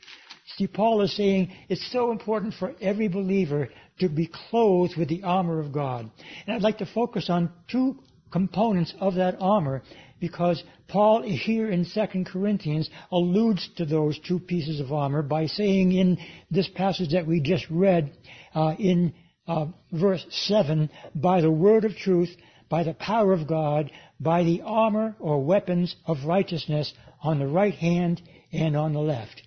See, 0.58 0.67
Paul 0.67 1.01
is 1.01 1.15
saying 1.15 1.51
it's 1.70 1.91
so 1.91 2.12
important 2.12 2.53
for 2.53 2.75
every 2.82 3.08
believer 3.08 3.70
to 4.00 4.10
be 4.10 4.29
clothed 4.50 4.98
with 4.98 5.08
the 5.08 5.24
armor 5.24 5.60
of 5.60 5.72
God. 5.72 6.12
And 6.46 6.55
I'd 6.55 6.62
like 6.62 6.79
to 6.79 6.86
focus 6.86 7.29
on 7.29 7.51
two 7.70 8.00
components 8.32 8.93
of 9.00 9.15
that 9.15 9.38
armor 9.39 9.84
because 10.20 10.63
Paul 10.88 11.24
here 11.24 11.70
in 11.70 11.86
2 11.86 12.24
Corinthians 12.25 12.89
alludes 13.12 13.70
to 13.77 13.86
those 13.86 14.20
two 14.20 14.39
pieces 14.39 14.79
of 14.79 14.91
armor 14.91 15.22
by 15.22 15.48
saying 15.48 15.91
in 15.91 16.17
this 16.50 16.67
passage 16.70 17.12
that 17.12 17.27
we 17.27 17.39
just 17.41 17.65
read 17.70 18.12
uh, 18.55 18.75
in 18.77 19.13
uh, 19.48 19.65
verse 19.91 20.25
7, 20.29 20.89
by 21.15 21.41
the 21.41 21.51
word 21.51 21.86
of 21.86 21.96
truth, 21.96 22.29
by 22.70 22.84
the 22.84 22.93
power 22.93 23.34
of 23.34 23.48
God, 23.48 23.91
by 24.20 24.43
the 24.43 24.62
armor 24.63 25.15
or 25.20 25.43
weapons 25.43 25.96
of 26.05 26.25
righteousness 26.25 26.93
on 27.22 27.39
the 27.39 27.48
right 27.48 27.75
hand 27.75 28.22
and 28.51 28.77
on 28.77 28.93
the 28.93 29.00
left. 29.00 29.41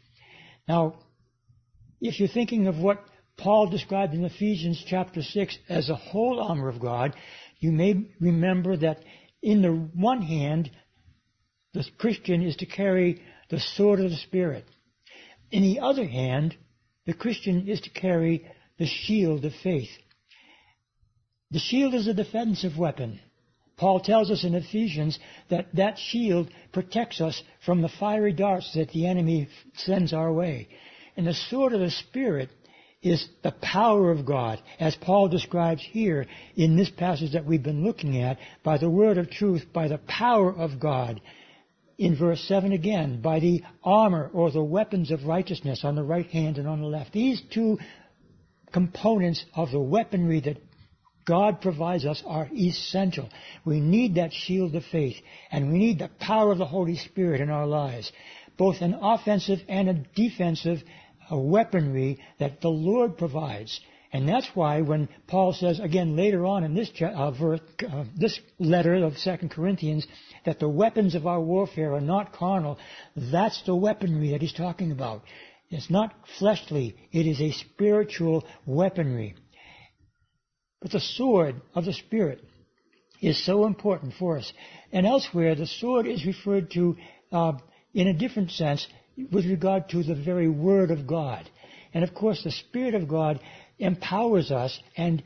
Now, 0.69 0.97
if 2.01 2.21
you're 2.21 2.29
thinking 2.29 2.67
of 2.67 2.77
what 2.77 3.03
Paul 3.37 3.69
described 3.69 4.15
in 4.15 4.25
Ephesians 4.25 4.83
chapter 4.87 5.23
6 5.23 5.59
as 5.69 5.89
a 5.89 5.95
whole 5.95 6.41
armor 6.41 6.69
of 6.69 6.81
God, 6.81 7.15
you 7.59 7.73
may 7.73 8.11
remember 8.21 8.77
that 8.77 9.01
in 9.47 9.63
the 9.63 9.71
one 9.71 10.23
hand, 10.23 10.73
the 11.73 11.85
Christian 11.99 12.43
is 12.43 12.57
to 12.57 12.67
carry 12.67 13.23
the 13.49 13.61
sword 13.61 14.01
of 14.01 14.11
the 14.11 14.17
Spirit. 14.17 14.65
In 15.53 15.63
the 15.63 15.79
other 15.79 16.05
hand, 16.05 16.57
the 17.07 17.15
Christian 17.15 17.69
is 17.69 17.81
to 17.83 17.91
carry 17.91 18.45
the 18.77 18.87
shield 18.87 19.45
of 19.45 19.53
faith. 19.63 19.91
The 21.53 21.61
shield 21.61 21.95
is 21.95 22.09
a 22.09 22.13
defensive 22.13 22.77
weapon. 22.77 23.21
Paul 23.77 24.01
tells 24.01 24.33
us 24.33 24.43
in 24.43 24.57
Ephesians 24.57 25.17
that 25.49 25.69
that 25.75 25.97
shield 25.97 26.51
protects 26.73 27.21
us 27.21 27.41
from 27.65 27.83
the 27.83 27.89
fiery 28.01 28.33
darts 28.33 28.75
that 28.75 28.91
the 28.91 29.07
enemy 29.07 29.49
sends 29.75 30.13
our 30.13 30.33
way. 30.33 30.67
And 31.17 31.25
the 31.25 31.35
sword 31.35 31.73
of 31.73 31.79
the 31.79 31.93
Spirit 31.93 32.51
is 33.03 33.29
the 33.43 33.53
power 33.53 34.11
of 34.11 34.27
God, 34.27 34.61
as 34.81 34.97
Paul 34.97 35.29
describes 35.29 35.83
here 35.83 36.27
in 36.57 36.77
this 36.77 36.91
passage 36.91 37.33
that 37.33 37.45
we've 37.45 37.63
been 37.63 37.85
looking 37.85 38.21
at, 38.21 38.39
by 38.65 38.79
the 38.79 38.91
word 38.91 39.19
of 39.19 39.31
truth, 39.31 39.65
by 39.73 39.89
the 39.89 39.99
power 39.99 40.53
of 40.53 40.81
God. 40.81 41.21
In 41.99 42.17
verse 42.17 42.41
7 42.49 42.73
again, 42.73 43.21
by 43.23 43.41
the 43.41 43.63
armor 43.83 44.31
or 44.33 44.51
the 44.51 44.63
weapons 44.63 45.11
of 45.11 45.25
righteousness 45.25 45.81
on 45.85 45.95
the 45.95 46.03
right 46.03 46.27
hand 46.27 46.59
and 46.59 46.69
on 46.69 46.81
the 46.81 46.87
left. 46.87 47.13
These 47.13 47.43
two 47.53 47.79
components 48.73 49.45
of 49.55 49.71
the 49.71 49.81
weaponry 49.81 50.41
that 50.41 50.59
God 51.27 51.61
provides 51.61 52.05
us 52.05 52.23
are 52.27 52.49
essential. 52.55 53.29
We 53.65 53.81
need 53.81 54.15
that 54.15 54.33
shield 54.33 54.75
of 54.77 54.85
faith, 54.93 55.17
and 55.51 55.73
we 55.73 55.79
need 55.79 55.99
the 55.99 56.11
power 56.21 56.53
of 56.53 56.59
the 56.59 56.67
Holy 56.67 56.97
Spirit 56.97 57.41
in 57.41 57.51
our 57.51 57.67
lives, 57.67 58.13
both 58.57 58.81
an 58.81 58.95
offensive 58.95 59.59
and 59.69 59.89
a 59.89 60.05
defensive 60.15 60.83
a 61.31 61.39
weaponry 61.39 62.19
that 62.39 62.61
the 62.61 62.69
Lord 62.69 63.19
provides. 63.19 63.81
And 64.13 64.29
that's 64.29 64.49
why 64.55 64.81
when 64.81 65.09
Paul 65.27 65.53
says 65.53 65.81
again 65.81 66.17
later 66.17 66.47
on 66.47 66.65
in 66.65 66.75
this 66.75 66.91
uh, 67.01 67.31
verse, 67.33 67.61
uh, 67.87 68.05
this 68.15 68.39
letter 68.59 68.95
of 68.95 69.19
Second 69.19 69.51
Corinthians, 69.51 70.07
that 70.45 70.59
the 70.59 70.69
weapons 70.69 71.15
of 71.15 71.27
our 71.27 71.41
warfare 71.41 71.93
are 71.95 72.01
not 72.01 72.33
carnal, 72.33 72.79
that's 73.15 73.63
the 73.63 73.75
weaponry 73.75 74.31
that 74.31 74.41
he's 74.41 74.53
talking 74.53 74.93
about. 74.93 75.23
It's 75.69 75.91
not 75.91 76.15
fleshly; 76.39 76.97
it 77.13 77.27
is 77.27 77.41
a 77.41 77.51
spiritual 77.51 78.47
weaponry. 78.65 79.35
But 80.81 80.93
the 80.93 81.01
sword 81.01 81.61
of 81.75 81.85
the 81.85 81.93
Spirit 81.93 82.45
is 83.21 83.45
so 83.45 83.67
important 83.67 84.15
for 84.15 84.39
us. 84.39 84.53
And 84.93 85.07
elsewhere, 85.07 85.55
the 85.55 85.67
sword 85.67 86.07
is 86.07 86.25
referred 86.25 86.71
to 86.73 86.97
uh, 87.33 87.53
in 87.93 88.07
a 88.07 88.15
different 88.15 88.53
sense 88.53 88.87
with 89.31 89.47
regard 89.47 89.89
to 89.91 90.03
the 90.03 90.15
very 90.15 90.49
Word 90.49 90.91
of 90.91 91.07
God. 91.07 91.49
And 91.95 92.05
of 92.05 92.15
course, 92.15 92.43
the 92.45 92.51
Spirit 92.51 92.95
of 92.95 93.09
God 93.09 93.41
empowers 93.79 94.51
us 94.51 94.79
and, 94.97 95.23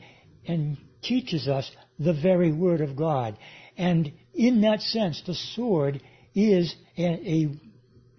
and 0.47 0.77
teaches 1.01 1.47
us 1.47 1.69
the 1.99 2.13
very 2.13 2.51
Word 2.51 2.81
of 2.81 2.95
God. 2.95 3.37
And 3.77 4.11
in 4.33 4.61
that 4.61 4.81
sense, 4.81 5.21
the 5.25 5.33
sword 5.33 6.01
is 6.33 6.73
a, 6.97 7.03
a 7.03 7.59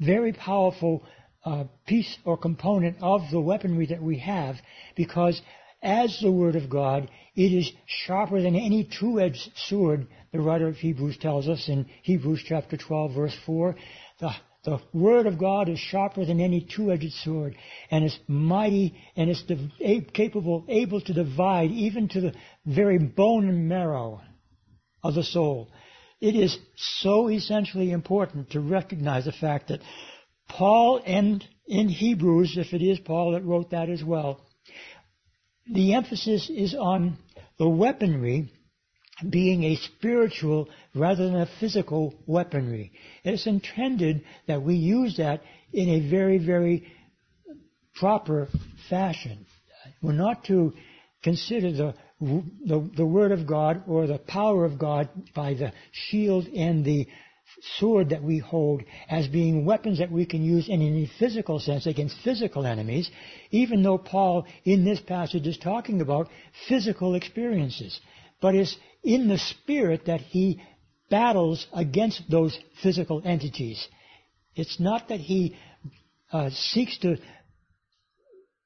very 0.01 0.33
powerful 0.33 1.05
uh, 1.45 1.65
piece 1.87 2.19
or 2.25 2.37
component 2.37 2.97
of 3.01 3.23
the 3.31 3.41
weaponry 3.41 3.87
that 3.87 4.03
we 4.03 4.19
have 4.19 4.57
because 4.97 5.41
as 5.83 6.17
the 6.21 6.31
Word 6.31 6.55
of 6.55 6.71
God, 6.71 7.11
it 7.35 7.53
is 7.53 7.73
sharper 7.87 8.41
than 8.41 8.55
any 8.55 8.89
two-edged 9.01 9.51
sword, 9.57 10.07
the 10.33 10.41
writer 10.41 10.69
of 10.69 10.77
Hebrews 10.77 11.19
tells 11.19 11.49
us 11.49 11.69
in 11.69 11.87
Hebrews 12.03 12.45
chapter 12.47 12.77
12 12.77 13.15
verse 13.15 13.37
4. 13.45 13.75
The 14.21 14.33
the 14.65 14.79
Word 14.93 15.27
of 15.27 15.39
God 15.39 15.69
is 15.69 15.79
sharper 15.79 16.25
than 16.25 16.41
any 16.41 16.61
two-edged 16.61 17.13
sword, 17.25 17.57
and 17.91 18.05
is 18.05 18.17
mighty, 18.29 18.95
and 19.17 19.29
is 19.29 19.43
capable, 20.15 20.65
able 20.69 21.01
to 21.01 21.13
divide 21.13 21.71
even 21.73 22.09
to 22.09 22.21
the 22.21 22.35
very 22.65 22.99
bone 22.99 23.49
and 23.49 23.69
marrow 23.69 24.21
of 25.03 25.15
the 25.15 25.25
soul. 25.25 25.69
It 26.21 26.37
is 26.37 26.57
so 26.77 27.29
essentially 27.29 27.91
important 27.91 28.51
to 28.51 28.61
recognize 28.61 29.25
the 29.25 29.33
fact 29.33 29.69
that 29.69 29.81
Paul 30.49 31.03
and 31.05 31.45
in 31.67 31.89
Hebrews, 31.89 32.57
if 32.57 32.73
it 32.73 32.83
is 32.83 33.01
Paul 33.01 33.33
that 33.33 33.45
wrote 33.45 33.71
that 33.71 33.89
as 33.89 34.05
well, 34.05 34.47
the 35.69 35.95
emphasis 35.95 36.49
is 36.49 36.75
on 36.75 37.19
the 37.59 37.69
weaponry 37.69 38.53
being 39.29 39.65
a 39.65 39.77
spiritual 39.77 40.69
rather 40.95 41.27
than 41.27 41.41
a 41.41 41.49
physical 41.61 42.15
weaponry. 42.27 42.93
It's 43.25 43.47
intended 43.47 44.25
that 44.47 44.63
we 44.63 44.75
use 44.75 45.17
that 45.19 45.43
in 45.73 45.89
a 45.89 46.11
very, 46.11 46.39
very 46.39 46.87
proper 47.95 48.49
fashion. 48.89 49.47
We're 50.03 50.13
not 50.13 50.45
to 50.45 50.73
consider 51.23 51.73
the, 51.73 51.95
the, 52.21 52.91
the 52.97 53.07
Word 53.07 53.33
of 53.33 53.47
God 53.47 53.85
or 53.87 54.07
the 54.07 54.19
power 54.19 54.65
of 54.65 54.79
God 54.79 55.09
by 55.35 55.55
the 55.55 55.73
shield 55.93 56.47
and 56.47 56.85
the 56.85 57.07
sword 57.79 58.11
that 58.11 58.23
we 58.23 58.39
hold 58.39 58.83
as 59.09 59.29
being 59.29 59.65
weapons 59.65 59.99
that 59.99 60.11
we 60.11 60.27
can 60.27 60.43
use 60.43 60.69
in 60.69 60.81
any 60.83 61.11
physical 61.19 61.61
sense 61.61 61.87
against 61.87 62.17
physical 62.25 62.67
enemies, 62.67 63.11
even 63.51 63.83
though 63.83 63.99
Paul 63.99 64.47
in 64.65 64.85
this 64.85 65.01
passage 65.01 65.47
is 65.47 65.59
talking 65.59 66.01
about 66.01 66.29
physical 66.69 67.15
experiences. 67.15 68.01
But 68.41 68.55
it's 68.55 68.77
in 69.03 69.29
the 69.29 69.39
spirit 69.39 70.07
that 70.07 70.21
he 70.21 70.63
battles 71.11 71.67
against 71.73 72.23
those 72.31 72.59
physical 72.83 73.23
entities. 73.25 73.87
It's 74.55 74.79
not 74.81 75.09
that 75.09 75.21
he 75.21 75.57
uh, 76.33 76.51
seeks 76.51 76.99
to 76.99 77.17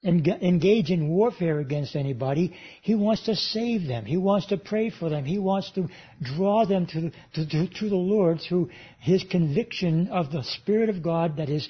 engage 0.05 0.91
in 0.91 1.09
warfare 1.09 1.59
against 1.59 1.97
anybody. 1.97 2.55
He 2.83 2.95
wants 2.95 3.25
to 3.25 3.35
save 3.35 3.89
them. 3.89 4.05
He 4.05 4.17
wants 4.17 4.47
to 4.47 4.57
pray 4.57 4.91
for 4.91 5.09
them. 5.09 5.25
He 5.25 5.39
wants 5.39 5.73
to 5.73 5.89
draw 6.23 6.65
them 6.65 6.87
to, 6.87 7.11
to, 7.35 7.49
to, 7.49 7.69
to 7.69 7.89
the 7.89 7.97
Lord 7.97 8.41
through 8.41 8.71
his 9.01 9.25
conviction 9.29 10.09
of 10.09 10.31
the 10.31 10.45
Spirit 10.45 10.91
of 10.91 11.03
God 11.03 11.39
that 11.39 11.49
is 11.49 11.69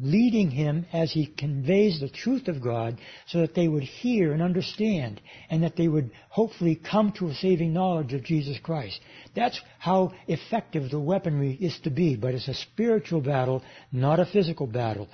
leading 0.00 0.50
him 0.50 0.86
as 0.92 1.12
he 1.12 1.26
conveys 1.26 2.00
the 2.00 2.08
truth 2.08 2.48
of 2.48 2.62
God 2.62 2.98
so 3.26 3.40
that 3.40 3.54
they 3.54 3.68
would 3.68 3.82
hear 3.82 4.32
and 4.32 4.40
understand 4.40 5.20
and 5.50 5.62
that 5.62 5.76
they 5.76 5.88
would 5.88 6.10
hopefully 6.30 6.76
come 6.76 7.12
to 7.12 7.28
a 7.28 7.34
saving 7.34 7.72
knowledge 7.74 8.14
of 8.14 8.24
Jesus 8.24 8.58
Christ. 8.58 8.98
That's 9.34 9.60
how 9.78 10.12
effective 10.26 10.90
the 10.90 11.00
weaponry 11.00 11.52
is 11.60 11.78
to 11.80 11.90
be, 11.90 12.16
but 12.16 12.34
it's 12.34 12.48
a 12.48 12.54
spiritual 12.54 13.20
battle, 13.20 13.62
not 13.90 14.18
a 14.18 14.26
physical 14.26 14.66
battle. 14.66 15.08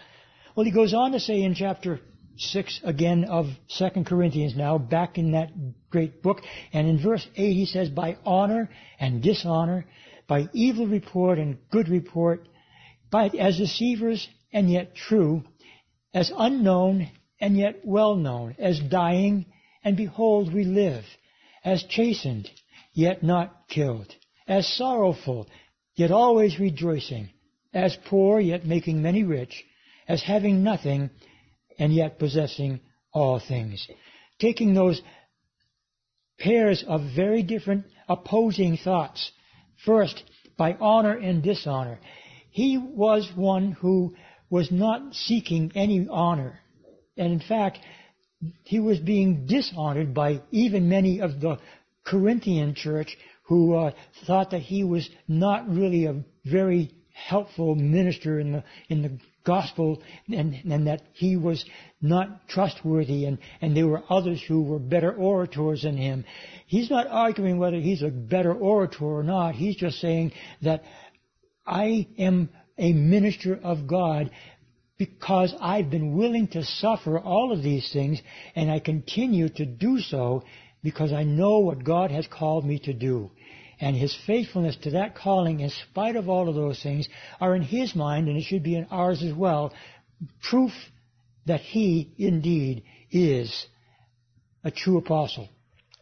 Well, 0.54 0.64
he 0.64 0.72
goes 0.72 0.94
on 0.94 1.12
to 1.12 1.20
say 1.20 1.42
in 1.42 1.54
chapter 1.54 2.00
6 2.36 2.80
again 2.84 3.24
of 3.24 3.46
2 3.78 4.04
Corinthians 4.04 4.56
now, 4.56 4.78
back 4.78 5.18
in 5.18 5.32
that 5.32 5.50
great 5.90 6.22
book, 6.22 6.40
and 6.72 6.88
in 6.88 7.02
verse 7.02 7.26
8 7.34 7.52
he 7.52 7.66
says, 7.66 7.88
by 7.88 8.16
honor 8.24 8.70
and 9.00 9.22
dishonor, 9.22 9.86
by 10.28 10.48
evil 10.52 10.86
report 10.86 11.38
and 11.38 11.58
good 11.70 11.88
report, 11.88 12.46
by 13.10 13.28
as 13.28 13.56
deceivers 13.56 14.28
and 14.52 14.70
yet 14.70 14.94
true, 14.94 15.44
as 16.14 16.32
unknown 16.36 17.08
and 17.40 17.56
yet 17.56 17.76
well 17.84 18.16
known, 18.16 18.54
as 18.58 18.80
dying 18.80 19.46
and 19.84 19.96
behold 19.96 20.52
we 20.52 20.64
live, 20.64 21.04
as 21.64 21.84
chastened 21.84 22.48
yet 22.92 23.22
not 23.22 23.68
killed, 23.68 24.12
as 24.46 24.66
sorrowful 24.66 25.46
yet 25.94 26.10
always 26.10 26.58
rejoicing, 26.58 27.28
as 27.72 27.96
poor 28.06 28.40
yet 28.40 28.64
making 28.64 29.02
many 29.02 29.22
rich, 29.22 29.64
as 30.06 30.22
having 30.22 30.62
nothing 30.62 31.10
and 31.78 31.92
yet 31.92 32.18
possessing 32.18 32.80
all 33.12 33.38
things. 33.38 33.86
Taking 34.38 34.74
those 34.74 35.00
pairs 36.38 36.84
of 36.86 37.02
very 37.14 37.42
different 37.42 37.84
opposing 38.08 38.76
thoughts. 38.76 39.30
First, 39.84 40.22
by 40.56 40.76
honor 40.80 41.16
and 41.16 41.42
dishonor. 41.42 41.98
He 42.50 42.78
was 42.78 43.30
one 43.36 43.72
who 43.72 44.16
was 44.50 44.70
not 44.70 45.14
seeking 45.14 45.72
any 45.74 46.06
honor. 46.10 46.58
And 47.16 47.32
in 47.32 47.40
fact, 47.40 47.78
he 48.64 48.80
was 48.80 48.98
being 48.98 49.46
dishonored 49.46 50.14
by 50.14 50.42
even 50.50 50.88
many 50.88 51.20
of 51.20 51.40
the 51.40 51.58
Corinthian 52.04 52.74
church 52.74 53.16
who 53.44 53.74
uh, 53.74 53.92
thought 54.26 54.50
that 54.50 54.60
he 54.62 54.84
was 54.84 55.08
not 55.26 55.68
really 55.68 56.06
a 56.06 56.22
very 56.44 56.92
helpful 57.12 57.74
minister 57.74 58.38
in 58.38 58.52
the 58.52 58.64
in 58.88 59.02
the 59.02 59.18
gospel 59.44 60.02
and, 60.28 60.54
and 60.70 60.86
that 60.86 61.00
he 61.14 61.36
was 61.36 61.64
not 62.02 62.46
trustworthy 62.48 63.24
and, 63.24 63.38
and 63.62 63.74
there 63.74 63.86
were 63.86 64.02
others 64.10 64.42
who 64.46 64.62
were 64.62 64.78
better 64.78 65.10
orators 65.10 65.82
than 65.82 65.96
him. 65.96 66.24
He's 66.66 66.90
not 66.90 67.06
arguing 67.06 67.58
whether 67.58 67.78
he's 67.78 68.02
a 68.02 68.10
better 68.10 68.52
orator 68.52 69.06
or 69.06 69.22
not. 69.22 69.54
He's 69.54 69.76
just 69.76 70.00
saying 70.00 70.32
that 70.62 70.82
I 71.66 72.06
am 72.18 72.50
a 72.78 72.92
minister 72.92 73.58
of 73.62 73.86
God 73.86 74.30
because 74.98 75.54
I've 75.60 75.90
been 75.90 76.16
willing 76.16 76.48
to 76.48 76.64
suffer 76.64 77.18
all 77.18 77.52
of 77.52 77.62
these 77.62 77.90
things 77.92 78.20
and 78.54 78.70
I 78.70 78.80
continue 78.80 79.48
to 79.50 79.64
do 79.64 80.00
so 80.00 80.44
because 80.82 81.12
I 81.12 81.24
know 81.24 81.58
what 81.58 81.84
God 81.84 82.10
has 82.10 82.26
called 82.26 82.64
me 82.64 82.78
to 82.80 82.92
do. 82.92 83.30
And 83.80 83.96
His 83.96 84.16
faithfulness 84.26 84.76
to 84.82 84.90
that 84.90 85.14
calling 85.14 85.60
in 85.60 85.70
spite 85.70 86.16
of 86.16 86.28
all 86.28 86.48
of 86.48 86.56
those 86.56 86.82
things 86.82 87.08
are 87.40 87.54
in 87.54 87.62
His 87.62 87.94
mind 87.94 88.28
and 88.28 88.36
it 88.36 88.42
should 88.42 88.64
be 88.64 88.74
in 88.74 88.86
ours 88.90 89.22
as 89.22 89.32
well, 89.34 89.72
proof 90.42 90.72
that 91.46 91.60
He 91.60 92.12
indeed 92.18 92.82
is 93.10 93.66
a 94.64 94.70
true 94.70 94.98
apostle 94.98 95.48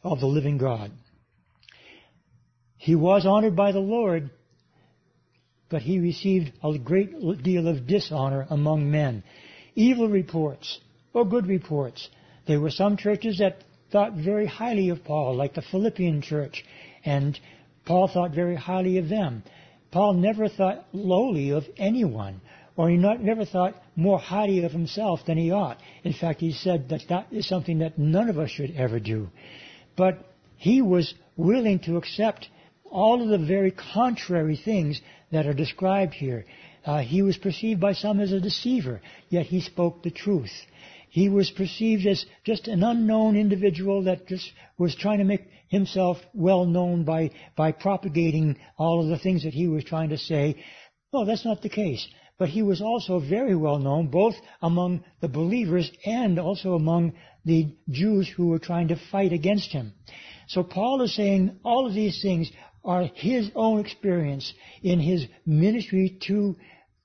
of 0.02 0.20
the 0.20 0.26
living 0.26 0.56
God. 0.56 0.90
He 2.78 2.94
was 2.94 3.26
honored 3.26 3.56
by 3.56 3.72
the 3.72 3.80
Lord 3.80 4.30
but 5.68 5.82
he 5.82 5.98
received 5.98 6.52
a 6.62 6.78
great 6.78 7.10
deal 7.42 7.66
of 7.68 7.86
dishonor 7.86 8.46
among 8.50 8.90
men. 8.90 9.22
Evil 9.74 10.08
reports, 10.08 10.80
or 11.12 11.24
good 11.24 11.46
reports. 11.46 12.08
There 12.46 12.60
were 12.60 12.70
some 12.70 12.96
churches 12.96 13.38
that 13.38 13.64
thought 13.90 14.14
very 14.14 14.46
highly 14.46 14.88
of 14.90 15.04
Paul, 15.04 15.34
like 15.34 15.54
the 15.54 15.62
Philippian 15.62 16.22
church, 16.22 16.64
and 17.04 17.38
Paul 17.84 18.08
thought 18.08 18.32
very 18.32 18.56
highly 18.56 18.98
of 18.98 19.08
them. 19.08 19.42
Paul 19.90 20.14
never 20.14 20.48
thought 20.48 20.86
lowly 20.92 21.50
of 21.50 21.64
anyone. 21.76 22.40
or 22.76 22.90
he 22.90 22.96
not, 22.96 23.22
never 23.22 23.44
thought 23.44 23.74
more 23.96 24.18
highly 24.18 24.62
of 24.64 24.72
himself 24.72 25.24
than 25.26 25.38
he 25.38 25.50
ought. 25.50 25.78
In 26.04 26.12
fact, 26.12 26.40
he 26.40 26.52
said 26.52 26.90
that 26.90 27.04
that 27.08 27.26
is 27.32 27.48
something 27.48 27.78
that 27.78 27.98
none 27.98 28.28
of 28.28 28.38
us 28.38 28.50
should 28.50 28.72
ever 28.76 29.00
do. 29.00 29.30
But 29.96 30.18
he 30.56 30.82
was 30.82 31.14
willing 31.36 31.78
to 31.80 31.96
accept 31.96 32.48
all 32.90 33.22
of 33.22 33.28
the 33.28 33.46
very 33.46 33.70
contrary 33.70 34.56
things 34.62 35.00
that 35.32 35.46
are 35.46 35.54
described 35.54 36.14
here. 36.14 36.44
Uh, 36.84 37.00
he 37.00 37.22
was 37.22 37.36
perceived 37.36 37.80
by 37.80 37.92
some 37.92 38.20
as 38.20 38.32
a 38.32 38.40
deceiver, 38.40 39.00
yet 39.28 39.46
he 39.46 39.60
spoke 39.60 40.02
the 40.02 40.10
truth. 40.10 40.52
He 41.08 41.28
was 41.28 41.50
perceived 41.50 42.06
as 42.06 42.26
just 42.44 42.68
an 42.68 42.82
unknown 42.82 43.36
individual 43.36 44.04
that 44.04 44.26
just 44.26 44.50
was 44.78 44.94
trying 44.94 45.18
to 45.18 45.24
make 45.24 45.48
himself 45.68 46.18
well 46.34 46.64
known 46.64 47.04
by, 47.04 47.30
by 47.56 47.72
propagating 47.72 48.58
all 48.78 49.02
of 49.02 49.08
the 49.08 49.18
things 49.18 49.42
that 49.44 49.54
he 49.54 49.66
was 49.66 49.84
trying 49.84 50.10
to 50.10 50.18
say. 50.18 50.62
No, 51.12 51.24
that's 51.24 51.44
not 51.44 51.62
the 51.62 51.68
case. 51.68 52.06
But 52.38 52.50
he 52.50 52.62
was 52.62 52.82
also 52.82 53.18
very 53.18 53.56
well 53.56 53.78
known 53.78 54.08
both 54.08 54.34
among 54.60 55.04
the 55.20 55.28
believers 55.28 55.90
and 56.04 56.38
also 56.38 56.74
among 56.74 57.14
the 57.44 57.74
Jews 57.88 58.28
who 58.28 58.48
were 58.48 58.58
trying 58.58 58.88
to 58.88 59.00
fight 59.10 59.32
against 59.32 59.72
him. 59.72 59.94
So 60.48 60.62
Paul 60.62 61.00
is 61.02 61.14
saying 61.14 61.58
all 61.64 61.86
of 61.86 61.94
these 61.94 62.20
things 62.20 62.50
are 62.86 63.10
his 63.14 63.50
own 63.54 63.80
experience 63.80 64.52
in 64.82 65.00
his 65.00 65.26
ministry 65.44 66.18
to 66.28 66.56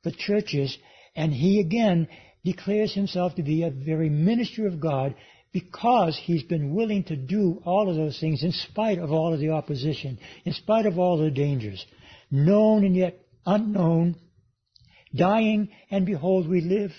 the 0.03 0.11
churches, 0.11 0.77
and 1.15 1.33
he 1.33 1.59
again 1.59 2.07
declares 2.45 2.93
himself 2.93 3.35
to 3.35 3.43
be 3.43 3.63
a 3.63 3.71
very 3.71 4.09
minister 4.09 4.67
of 4.67 4.79
God 4.79 5.15
because 5.51 6.17
he's 6.23 6.43
been 6.43 6.73
willing 6.73 7.03
to 7.05 7.15
do 7.15 7.61
all 7.65 7.89
of 7.89 7.95
those 7.95 8.19
things 8.19 8.43
in 8.43 8.51
spite 8.51 8.99
of 8.99 9.11
all 9.11 9.33
of 9.33 9.39
the 9.39 9.49
opposition, 9.49 10.17
in 10.45 10.53
spite 10.53 10.85
of 10.85 10.97
all 10.97 11.17
the 11.17 11.29
dangers, 11.29 11.85
known 12.29 12.85
and 12.85 12.95
yet 12.95 13.19
unknown, 13.45 14.15
dying 15.13 15.69
and 15.89 16.05
behold 16.05 16.47
we 16.47 16.61
live, 16.61 16.91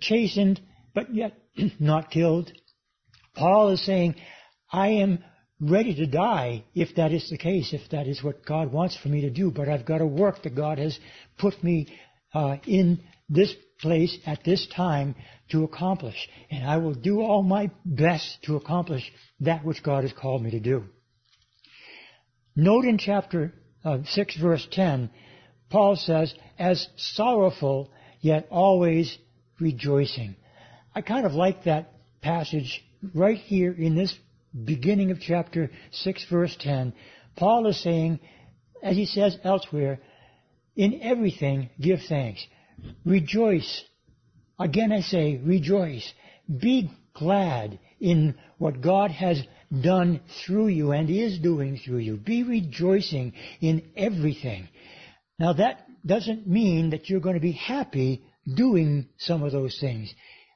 chastened 0.00 0.60
but 0.94 1.14
yet 1.14 1.34
not 1.78 2.10
killed. 2.10 2.50
Paul 3.34 3.70
is 3.70 3.84
saying, 3.84 4.14
I 4.72 4.88
am 4.88 5.22
ready 5.60 5.94
to 5.94 6.06
die 6.06 6.64
if 6.74 6.94
that 6.96 7.12
is 7.12 7.28
the 7.30 7.38
case, 7.38 7.72
if 7.72 7.90
that 7.90 8.06
is 8.06 8.22
what 8.22 8.44
God 8.44 8.72
wants 8.72 8.96
for 8.96 9.08
me 9.08 9.22
to 9.22 9.30
do, 9.30 9.50
but 9.50 9.68
I've 9.68 9.86
got 9.86 10.00
a 10.00 10.06
work 10.06 10.42
that 10.42 10.54
God 10.54 10.78
has 10.78 10.98
put 11.38 11.62
me 11.62 11.86
uh, 12.34 12.56
in 12.66 13.02
this 13.28 13.54
place 13.80 14.16
at 14.26 14.44
this 14.44 14.66
time 14.74 15.14
to 15.50 15.64
accomplish. 15.64 16.28
And 16.50 16.68
I 16.68 16.76
will 16.78 16.94
do 16.94 17.20
all 17.20 17.42
my 17.42 17.70
best 17.84 18.38
to 18.44 18.56
accomplish 18.56 19.10
that 19.40 19.64
which 19.64 19.82
God 19.82 20.04
has 20.04 20.12
called 20.12 20.42
me 20.42 20.50
to 20.50 20.60
do. 20.60 20.84
Note 22.54 22.84
in 22.84 22.98
chapter 22.98 23.52
uh, 23.84 23.98
6 24.04 24.36
verse 24.40 24.66
10, 24.72 25.10
Paul 25.70 25.96
says, 25.96 26.34
as 26.58 26.86
sorrowful, 26.96 27.90
yet 28.20 28.46
always 28.50 29.16
rejoicing. 29.60 30.36
I 30.94 31.02
kind 31.02 31.26
of 31.26 31.32
like 31.32 31.64
that 31.64 31.92
passage 32.22 32.82
right 33.14 33.36
here 33.36 33.72
in 33.72 33.94
this 33.94 34.14
beginning 34.64 35.10
of 35.10 35.20
chapter 35.20 35.70
6 35.92 36.26
verse 36.30 36.56
10. 36.60 36.92
Paul 37.36 37.66
is 37.66 37.82
saying, 37.82 38.20
as 38.82 38.96
he 38.96 39.06
says 39.06 39.36
elsewhere, 39.44 40.00
in 40.74 41.00
everything 41.02 41.70
give 41.80 42.00
thanks. 42.08 42.46
Rejoice. 43.04 43.84
Again 44.58 44.92
I 44.92 45.00
say, 45.00 45.40
rejoice. 45.42 46.10
Be 46.48 46.90
glad 47.14 47.78
in 48.00 48.36
what 48.58 48.80
God 48.80 49.10
has 49.10 49.42
done 49.82 50.20
through 50.44 50.68
you 50.68 50.92
and 50.92 51.10
is 51.10 51.38
doing 51.38 51.78
through 51.78 51.98
you. 51.98 52.16
Be 52.16 52.42
rejoicing 52.42 53.32
in 53.60 53.90
everything. 53.96 54.68
Now 55.38 55.54
that 55.54 55.86
doesn't 56.06 56.46
mean 56.46 56.90
that 56.90 57.08
you're 57.08 57.20
going 57.20 57.34
to 57.34 57.40
be 57.40 57.52
happy 57.52 58.22
doing 58.54 59.08
some 59.18 59.42
of 59.42 59.52
those 59.52 59.76
things. 59.80 60.14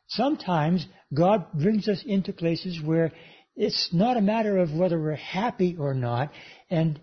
Sometimes 0.09 0.87
God 1.13 1.47
brings 1.55 1.89
us 1.89 2.03
into 2.07 2.33
places 2.33 2.81
where 2.83 3.13
it's 3.57 3.93
not 3.93 4.17
a 4.17 4.23
matter 4.23 4.59
of 4.59 4.73
whether 4.73 4.99
we're 4.99 5.15
happy 5.15 5.77
or 5.79 5.95
not, 5.95 6.31
and 6.71 7.01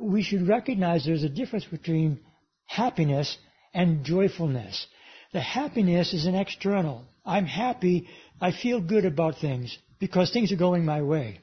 we 0.00 0.22
should 0.22 0.48
recognize 0.48 1.04
there's 1.04 1.24
a 1.24 1.28
difference 1.28 1.64
between 1.64 2.20
happiness 2.66 3.36
and 3.72 4.04
joyfulness. 4.04 4.86
The 5.32 5.40
happiness 5.40 6.12
is 6.12 6.26
an 6.26 6.34
external. 6.34 7.04
I'm 7.24 7.46
happy, 7.46 8.08
I 8.40 8.52
feel 8.52 8.80
good 8.80 9.04
about 9.04 9.40
things 9.40 9.76
because 9.98 10.32
things 10.32 10.52
are 10.52 10.56
going 10.56 10.84
my 10.84 11.02
way. 11.02 11.40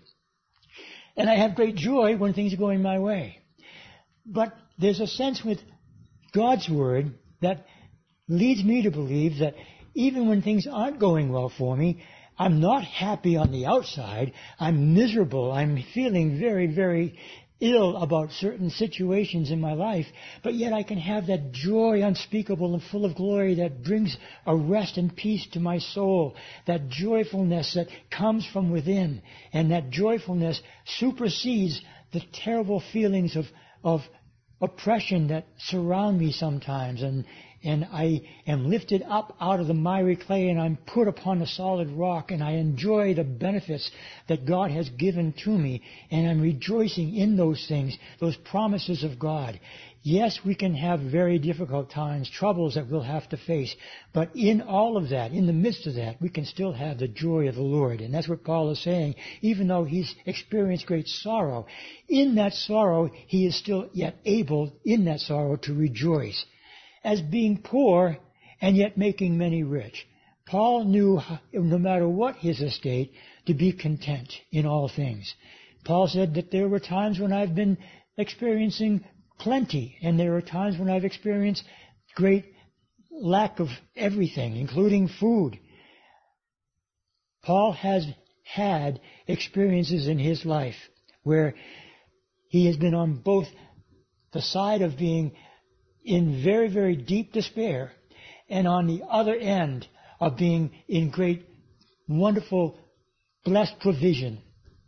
And 1.16 1.30
I 1.30 1.36
have 1.36 1.56
great 1.56 1.76
joy 1.76 2.18
when 2.18 2.34
things 2.34 2.54
are 2.54 2.58
going 2.58 2.82
my 2.82 3.00
way. 3.00 3.40
But 4.26 4.54
there's 4.80 5.00
a 5.00 5.08
sense 5.08 5.44
with 5.44 5.60
God's 6.34 6.70
Word 6.70 7.14
that 7.42 7.66
leads 8.28 8.64
me 8.64 8.84
to 8.84 8.92
believe 8.92 9.40
that 9.40 9.56
even 9.94 10.28
when 10.28 10.42
things 10.42 10.66
aren't 10.72 11.00
going 11.00 11.32
well 11.32 11.52
for 11.56 11.76
me, 11.76 12.04
I'm 12.44 12.60
not 12.60 12.84
happy 12.84 13.38
on 13.38 13.54
the 13.54 13.68
outside. 13.68 14.34
I'm 14.60 14.94
miserable. 14.94 15.50
I'm 15.50 15.82
feeling 15.94 16.38
very, 16.42 16.68
very 16.68 17.18
ill 17.62 17.96
about 17.96 18.32
certain 18.32 18.70
situations 18.70 19.50
in 19.50 19.62
my 19.62 19.72
life, 19.72 20.08
but 20.44 20.54
yet 20.54 20.74
I 20.74 20.84
can 20.84 20.98
have 20.98 21.28
that 21.28 21.54
joy 21.54 22.04
unspeakable 22.04 22.74
and 22.74 22.84
full 22.84 23.06
of 23.06 23.16
glory 23.16 23.56
that 23.56 23.82
brings 23.82 24.18
a 24.46 24.54
rest 24.54 24.98
and 24.98 25.16
peace 25.16 25.48
to 25.54 25.62
my 25.62 25.78
soul, 25.78 26.36
that 26.68 26.90
joyfulness 26.90 27.76
that 27.76 27.88
comes 28.12 28.46
from 28.52 28.72
within, 28.72 29.22
and 29.54 29.72
that 29.72 29.90
joyfulness 29.90 30.62
supersedes 30.98 31.82
the 32.12 32.22
terrible 32.34 32.84
feelings 32.92 33.38
of, 33.38 33.46
of 33.86 34.02
oppression 34.60 35.30
that 35.30 35.46
surround 35.60 36.20
me 36.20 36.34
sometimes 36.34 37.02
and, 37.02 37.24
and 37.64 37.86
I 37.86 38.22
am 38.46 38.70
lifted 38.70 39.04
up 39.04 39.36
out 39.40 39.60
of 39.60 39.68
the 39.68 39.74
miry 39.74 40.16
clay 40.16 40.50
and 40.50 40.60
I'm 40.60 40.78
put 40.78 41.08
upon 41.08 41.42
a 41.42 41.48
solid 41.48 41.90
rock 41.90 42.32
and 42.32 42.44
I 42.44 42.54
enjoy 42.54 43.14
the 43.14 43.24
benefits 43.24 43.90
that 44.28 44.46
God 44.46 44.72
has 44.72 44.90
given 44.90 45.34
to 45.44 45.50
me 45.50 45.82
and 46.12 46.28
I'm 46.28 46.42
rejoicing 46.42 47.16
in 47.16 47.38
those 47.38 47.66
things, 47.68 47.98
those 48.20 48.36
promises 48.36 49.04
of 49.04 49.18
God. 49.18 49.60
Yes, 50.06 50.40
we 50.46 50.54
can 50.54 50.76
have 50.76 51.00
very 51.00 51.40
difficult 51.40 51.90
times, 51.90 52.30
troubles 52.30 52.76
that 52.76 52.90
we'll 52.90 53.04
have 53.04 53.30
to 53.30 53.38
face, 53.38 53.74
but 54.14 54.36
in 54.36 54.62
all 54.62 54.98
of 54.98 55.10
that, 55.10 55.32
in 55.32 55.48
the 55.48 55.54
midst 55.54 55.88
of 55.88 55.96
that, 55.96 56.22
we 56.22 56.28
can 56.28 56.44
still 56.44 56.74
have 56.74 56.98
the 56.98 57.08
joy 57.08 57.48
of 57.48 57.56
the 57.56 57.62
Lord. 57.62 58.02
And 58.02 58.14
that's 58.14 58.28
what 58.28 58.44
Paul 58.44 58.72
is 58.72 58.84
saying. 58.84 59.16
Even 59.42 59.70
though 59.70 59.86
he's 59.86 60.14
experienced 60.26 60.88
great 60.88 61.08
sorrow, 61.08 61.68
in 62.10 62.36
that 62.36 62.52
sorrow, 62.52 63.12
he 63.28 63.46
is 63.46 63.56
still 63.56 63.90
yet 63.94 64.18
able, 64.26 64.74
in 64.84 65.06
that 65.06 65.22
sorrow, 65.22 65.56
to 65.56 65.74
rejoice 65.74 66.46
as 67.04 67.22
being 67.22 67.62
poor 67.62 68.18
and 68.62 68.78
yet 68.78 68.98
making 68.98 69.38
many 69.38 69.64
rich. 69.64 70.06
Paul 70.46 70.86
knew, 70.86 71.22
no 71.54 71.78
matter 71.78 72.08
what 72.08 72.36
his 72.38 72.62
estate, 72.62 73.14
to 73.46 73.54
be 73.54 73.72
content 73.72 74.34
in 74.52 74.66
all 74.66 74.90
things. 74.90 75.34
Paul 75.86 76.08
said 76.08 76.36
that 76.36 76.52
there 76.52 76.68
were 76.68 76.80
times 76.80 77.20
when 77.20 77.34
I've 77.34 77.56
been 77.56 77.78
experiencing 78.18 79.04
plenty, 79.40 79.98
and 80.02 80.20
there 80.20 80.36
are 80.36 80.42
times 80.42 80.78
when 80.78 80.90
I've 80.90 81.06
experienced 81.06 81.64
great 82.16 82.46
lack 83.12 83.60
of 83.60 83.68
everything, 83.96 84.56
including 84.58 85.08
food. 85.08 85.60
Paul 87.44 87.74
has 87.74 88.06
had 88.44 89.02
experiences 89.28 90.08
in 90.08 90.20
his 90.20 90.46
life 90.46 90.76
where 91.24 91.56
he 92.50 92.68
has 92.68 92.78
been 92.78 92.94
on 92.94 93.22
both 93.22 93.48
the 94.32 94.42
side 94.42 94.82
of 94.82 94.98
being 94.98 95.34
in 96.04 96.44
very, 96.44 96.68
very 96.68 96.96
deep 96.96 97.32
despair, 97.34 97.92
and 98.50 98.68
on 98.68 98.88
the 98.88 99.04
other 99.10 99.36
end 99.36 99.88
of 100.20 100.38
being 100.38 100.72
in 100.88 101.10
great, 101.10 101.46
wonderful, 102.08 102.78
blessed 103.46 103.80
provision. 103.82 104.40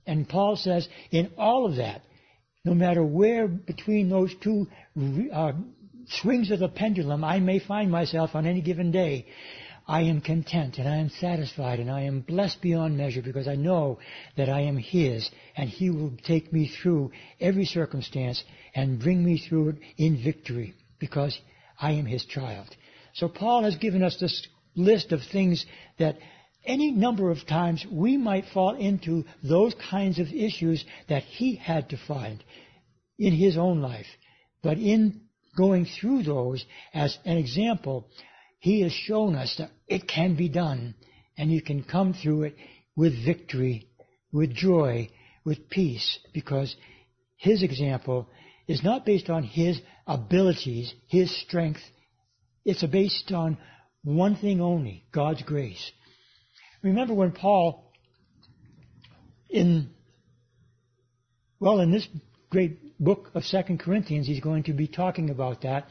And 0.06 0.28
Paul 0.28 0.56
says, 0.56 0.88
in 1.12 1.32
all 1.38 1.66
of 1.66 1.78
that, 1.78 2.02
no 2.64 2.74
matter 2.74 3.04
where 3.04 3.48
between 3.48 4.10
those 4.10 4.34
two 4.42 4.68
uh, 5.34 5.54
swings 6.08 6.52
of 6.52 6.60
the 6.60 6.68
pendulum 6.68 7.24
I 7.24 7.40
may 7.40 7.60
find 7.60 7.92
myself 7.92 8.32
on 8.34 8.46
any 8.46 8.62
given 8.62 8.92
day, 8.92 9.28
I 9.88 10.02
am 10.02 10.22
content 10.22 10.80
and 10.80 10.88
I 10.88 10.98
am 10.98 11.10
satisfied 11.10 11.80
and 11.80 11.92
I 11.92 12.02
am 12.02 12.22
blessed 12.22 12.62
beyond 12.62 12.98
measure 12.98 13.22
because 13.22 13.48
I 13.48 13.56
know 13.56 14.00
that 14.36 14.50
I 14.50 14.62
am 14.62 14.78
His 14.78 15.30
and 15.56 15.70
He 15.70 15.92
will 15.92 16.14
take 16.26 16.52
me 16.52 16.68
through 16.82 17.12
every 17.40 17.66
circumstance 17.66 18.44
and 18.74 19.00
bring 19.00 19.24
me 19.24 19.38
through 19.38 19.70
it 19.70 19.76
in 19.98 20.24
victory 20.24 20.74
because 21.06 21.40
I 21.80 21.92
am 21.92 22.08
his 22.08 22.26
child. 22.26 22.68
So 23.14 23.28
Paul 23.28 23.64
has 23.64 23.76
given 23.76 24.02
us 24.02 24.18
this 24.20 24.48
list 24.76 25.12
of 25.12 25.20
things 25.32 25.64
that 26.00 26.18
any 26.66 26.90
number 26.90 27.30
of 27.30 27.46
times 27.48 27.86
we 27.92 28.18
might 28.18 28.46
fall 28.52 28.76
into 28.76 29.24
those 29.44 29.76
kinds 29.92 30.18
of 30.18 30.28
issues 30.30 30.84
that 31.08 31.22
he 31.22 31.58
had 31.58 31.90
to 31.90 31.98
find 32.08 32.44
in 33.20 33.34
his 33.34 33.56
own 33.56 33.82
life. 33.82 34.08
But 34.64 34.80
in 34.80 35.22
going 35.56 35.86
through 35.86 36.24
those 36.24 36.66
as 36.92 37.16
an 37.24 37.38
example, 37.38 38.08
he 38.58 38.82
has 38.82 38.92
shown 38.92 39.36
us 39.36 39.54
that 39.60 39.70
it 39.88 40.08
can 40.08 40.36
be 40.36 40.50
done 40.50 40.96
and 41.38 41.52
you 41.52 41.62
can 41.62 41.84
come 41.84 42.14
through 42.16 42.44
it 42.46 42.56
with 42.96 43.24
victory, 43.24 43.88
with 44.34 44.56
joy, 44.56 45.10
with 45.44 45.70
peace 45.70 46.18
because 46.34 46.76
his 47.38 47.62
example 47.62 48.28
is 48.68 48.84
not 48.84 49.06
based 49.06 49.30
on 49.30 49.44
his 49.44 49.80
abilities, 50.08 50.94
his 51.08 51.36
strength 51.42 51.82
it's 52.66 52.84
based 52.84 53.32
on 53.32 53.58
one 54.04 54.36
thing 54.36 54.60
only, 54.60 55.06
God's 55.12 55.44
grace. 55.44 55.92
Remember 56.82 57.14
when 57.14 57.32
Paul, 57.32 57.92
in, 59.50 59.90
well, 61.60 61.80
in 61.80 61.92
this 61.92 62.08
great 62.50 63.00
book 63.00 63.30
of 63.36 63.44
Second 63.44 63.80
Corinthians, 63.80 64.26
he's 64.26 64.40
going 64.40 64.64
to 64.64 64.74
be 64.74 64.88
talking 64.88 65.30
about 65.30 65.62
that, 65.62 65.88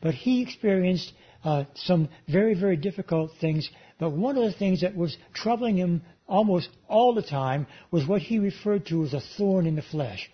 but 0.00 0.14
he 0.14 0.42
experienced 0.42 1.12
uh, 1.44 1.64
some 1.74 2.08
very, 2.28 2.54
very 2.54 2.76
difficult 2.76 3.30
things. 3.40 3.68
But 4.00 4.10
one 4.10 4.36
of 4.36 4.44
the 4.44 4.58
things 4.58 4.80
that 4.80 4.96
was 4.96 5.16
troubling 5.32 5.76
him 5.76 6.02
almost 6.26 6.68
all 6.88 7.14
the 7.14 7.22
time 7.22 7.66
was 7.92 8.06
what 8.06 8.22
he 8.22 8.38
referred 8.38 8.86
to 8.86 9.04
as 9.04 9.14
a 9.14 9.22
thorn 9.36 9.66
in 9.66 9.76
the 9.76 9.82
flesh. 9.82 10.28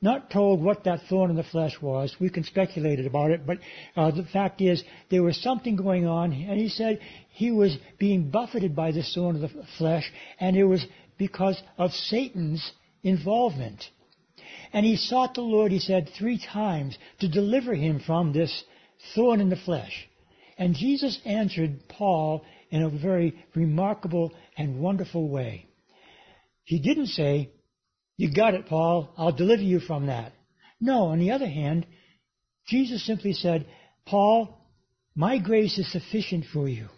Not 0.00 0.30
told 0.30 0.62
what 0.62 0.84
that 0.84 1.00
thorn 1.08 1.30
in 1.30 1.36
the 1.36 1.42
flesh 1.42 1.80
was. 1.80 2.14
We 2.20 2.28
can 2.28 2.44
speculate 2.44 3.04
about 3.04 3.30
it, 3.30 3.46
but 3.46 3.58
uh, 3.96 4.10
the 4.10 4.24
fact 4.24 4.60
is 4.60 4.84
there 5.10 5.22
was 5.22 5.40
something 5.40 5.76
going 5.76 6.06
on, 6.06 6.32
and 6.32 6.60
he 6.60 6.68
said 6.68 7.00
he 7.30 7.50
was 7.50 7.78
being 7.98 8.30
buffeted 8.30 8.76
by 8.76 8.92
this 8.92 9.14
thorn 9.14 9.36
of 9.36 9.42
the 9.42 9.64
flesh, 9.78 10.12
and 10.38 10.56
it 10.56 10.64
was 10.64 10.84
because 11.16 11.60
of 11.78 11.92
Satan's 11.92 12.72
involvement. 13.02 13.84
And 14.72 14.84
he 14.84 14.96
sought 14.96 15.34
the 15.34 15.40
Lord, 15.40 15.72
he 15.72 15.78
said, 15.78 16.10
three 16.18 16.38
times 16.38 16.98
to 17.20 17.28
deliver 17.28 17.74
him 17.74 18.00
from 18.00 18.32
this 18.32 18.64
thorn 19.14 19.40
in 19.40 19.48
the 19.48 19.56
flesh. 19.56 20.08
And 20.58 20.74
Jesus 20.74 21.18
answered 21.24 21.88
Paul 21.88 22.44
in 22.70 22.82
a 22.82 22.90
very 22.90 23.44
remarkable 23.54 24.32
and 24.56 24.80
wonderful 24.80 25.28
way. 25.28 25.66
He 26.64 26.78
didn't 26.78 27.08
say, 27.08 27.50
You 28.16 28.32
got 28.32 28.54
it, 28.54 28.66
Paul, 28.66 29.12
I'll 29.16 29.32
deliver 29.32 29.62
you 29.62 29.80
from 29.80 30.06
that. 30.06 30.32
No, 30.80 31.06
on 31.06 31.18
the 31.18 31.32
other 31.32 31.48
hand, 31.48 31.86
Jesus 32.66 33.04
simply 33.04 33.32
said, 33.32 33.66
Paul, 34.06 34.58
my 35.14 35.38
grace 35.38 35.78
is 35.78 35.90
sufficient 35.90 36.44
for 36.52 36.68
you. 36.68 36.88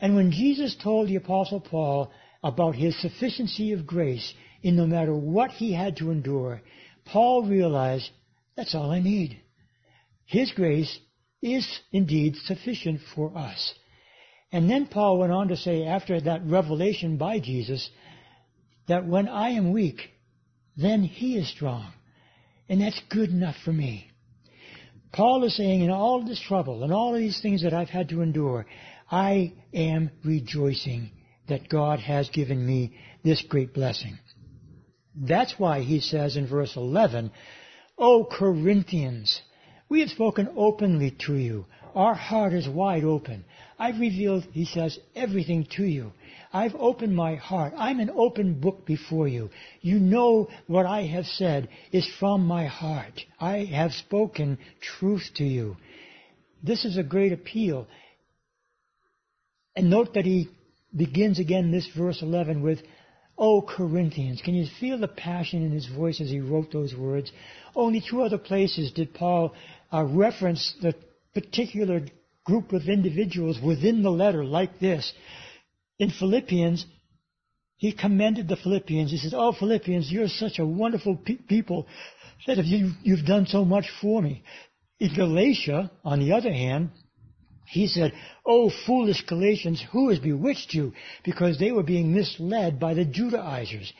And 0.00 0.16
when 0.16 0.32
Jesus 0.32 0.76
told 0.82 1.08
the 1.08 1.16
Apostle 1.16 1.60
Paul 1.60 2.10
about 2.42 2.74
his 2.74 3.00
sufficiency 3.00 3.72
of 3.72 3.86
grace 3.86 4.32
in 4.62 4.76
no 4.76 4.86
matter 4.86 5.14
what 5.14 5.50
he 5.50 5.72
had 5.72 5.96
to 5.96 6.10
endure, 6.10 6.60
Paul 7.04 7.44
realized 7.46 8.10
that's 8.56 8.74
all 8.74 8.90
I 8.90 9.00
need. 9.00 9.40
His 10.24 10.52
grace 10.52 10.98
is 11.40 11.66
indeed 11.92 12.36
sufficient 12.36 13.00
for 13.14 13.36
us. 13.36 13.74
And 14.50 14.68
then 14.68 14.86
Paul 14.86 15.18
went 15.18 15.32
on 15.32 15.48
to 15.48 15.56
say, 15.56 15.84
after 15.84 16.20
that 16.20 16.46
revelation 16.46 17.16
by 17.16 17.40
Jesus, 17.40 17.88
that 18.88 19.06
when 19.06 19.28
I 19.28 19.50
am 19.50 19.72
weak, 19.72 20.10
then 20.76 21.02
he 21.02 21.36
is 21.36 21.48
strong. 21.48 21.92
And 22.68 22.80
that's 22.80 23.00
good 23.10 23.30
enough 23.30 23.56
for 23.64 23.72
me. 23.72 24.08
Paul 25.12 25.44
is 25.44 25.56
saying, 25.56 25.82
in 25.82 25.90
all 25.90 26.24
this 26.24 26.40
trouble 26.40 26.84
and 26.84 26.92
all 26.92 27.14
of 27.14 27.20
these 27.20 27.40
things 27.40 27.62
that 27.62 27.74
I've 27.74 27.90
had 27.90 28.08
to 28.10 28.22
endure, 28.22 28.66
I 29.10 29.52
am 29.74 30.10
rejoicing 30.24 31.10
that 31.48 31.68
God 31.68 32.00
has 32.00 32.30
given 32.30 32.64
me 32.64 32.96
this 33.22 33.42
great 33.42 33.74
blessing. 33.74 34.18
That's 35.14 35.54
why 35.58 35.80
he 35.82 36.00
says 36.00 36.36
in 36.36 36.46
verse 36.46 36.76
11, 36.76 37.30
O 37.98 38.24
Corinthians, 38.24 39.42
we 39.90 40.00
have 40.00 40.08
spoken 40.08 40.48
openly 40.56 41.14
to 41.26 41.34
you. 41.34 41.66
Our 41.94 42.14
heart 42.14 42.52
is 42.52 42.68
wide 42.68 43.04
open. 43.04 43.44
I've 43.78 44.00
revealed, 44.00 44.44
he 44.52 44.64
says, 44.64 44.98
everything 45.14 45.66
to 45.76 45.84
you. 45.84 46.12
I've 46.52 46.74
opened 46.74 47.16
my 47.16 47.36
heart. 47.36 47.72
I'm 47.76 48.00
an 48.00 48.10
open 48.14 48.60
book 48.60 48.86
before 48.86 49.26
you. 49.28 49.50
You 49.80 49.98
know 49.98 50.48
what 50.66 50.86
I 50.86 51.02
have 51.06 51.26
said 51.26 51.68
is 51.92 52.08
from 52.18 52.46
my 52.46 52.66
heart. 52.66 53.20
I 53.40 53.64
have 53.64 53.92
spoken 53.92 54.58
truth 54.80 55.30
to 55.36 55.44
you. 55.44 55.76
This 56.62 56.84
is 56.84 56.96
a 56.96 57.02
great 57.02 57.32
appeal. 57.32 57.86
And 59.74 59.90
note 59.90 60.14
that 60.14 60.26
he 60.26 60.48
begins 60.94 61.38
again 61.38 61.70
this 61.70 61.88
verse 61.96 62.20
11 62.22 62.62
with, 62.62 62.80
O 63.38 63.62
Corinthians. 63.62 64.42
Can 64.42 64.54
you 64.54 64.66
feel 64.78 64.98
the 64.98 65.08
passion 65.08 65.64
in 65.64 65.72
his 65.72 65.86
voice 65.86 66.20
as 66.20 66.28
he 66.28 66.40
wrote 66.40 66.70
those 66.70 66.94
words? 66.94 67.32
Only 67.74 68.02
two 68.08 68.22
other 68.22 68.38
places 68.38 68.92
did 68.92 69.14
Paul 69.14 69.54
uh, 69.92 70.04
reference 70.04 70.74
the 70.82 70.94
particular 71.34 72.02
group 72.44 72.72
of 72.72 72.88
individuals 72.88 73.60
within 73.64 74.02
the 74.02 74.10
letter 74.10 74.44
like 74.44 74.78
this. 74.80 75.12
In 75.98 76.10
Philippians, 76.10 76.86
he 77.76 77.92
commended 77.92 78.48
the 78.48 78.56
Philippians. 78.56 79.10
He 79.10 79.18
says, 79.18 79.34
Oh, 79.34 79.52
Philippians, 79.52 80.10
you're 80.10 80.28
such 80.28 80.58
a 80.58 80.66
wonderful 80.66 81.16
pe- 81.16 81.36
people 81.36 81.86
that 82.46 82.64
you, 82.64 82.92
you've 83.02 83.26
done 83.26 83.46
so 83.46 83.64
much 83.64 83.86
for 84.00 84.20
me. 84.20 84.42
In 84.98 85.14
Galatia, 85.14 85.90
on 86.04 86.20
the 86.20 86.32
other 86.32 86.52
hand, 86.52 86.90
he 87.66 87.86
said, 87.86 88.12
Oh, 88.44 88.70
foolish 88.86 89.24
Galatians, 89.26 89.82
who 89.92 90.10
has 90.10 90.18
bewitched 90.18 90.74
you? 90.74 90.92
Because 91.24 91.58
they 91.58 91.72
were 91.72 91.82
being 91.82 92.14
misled 92.14 92.78
by 92.78 92.94
the 92.94 93.04
Judaizers. 93.04 93.92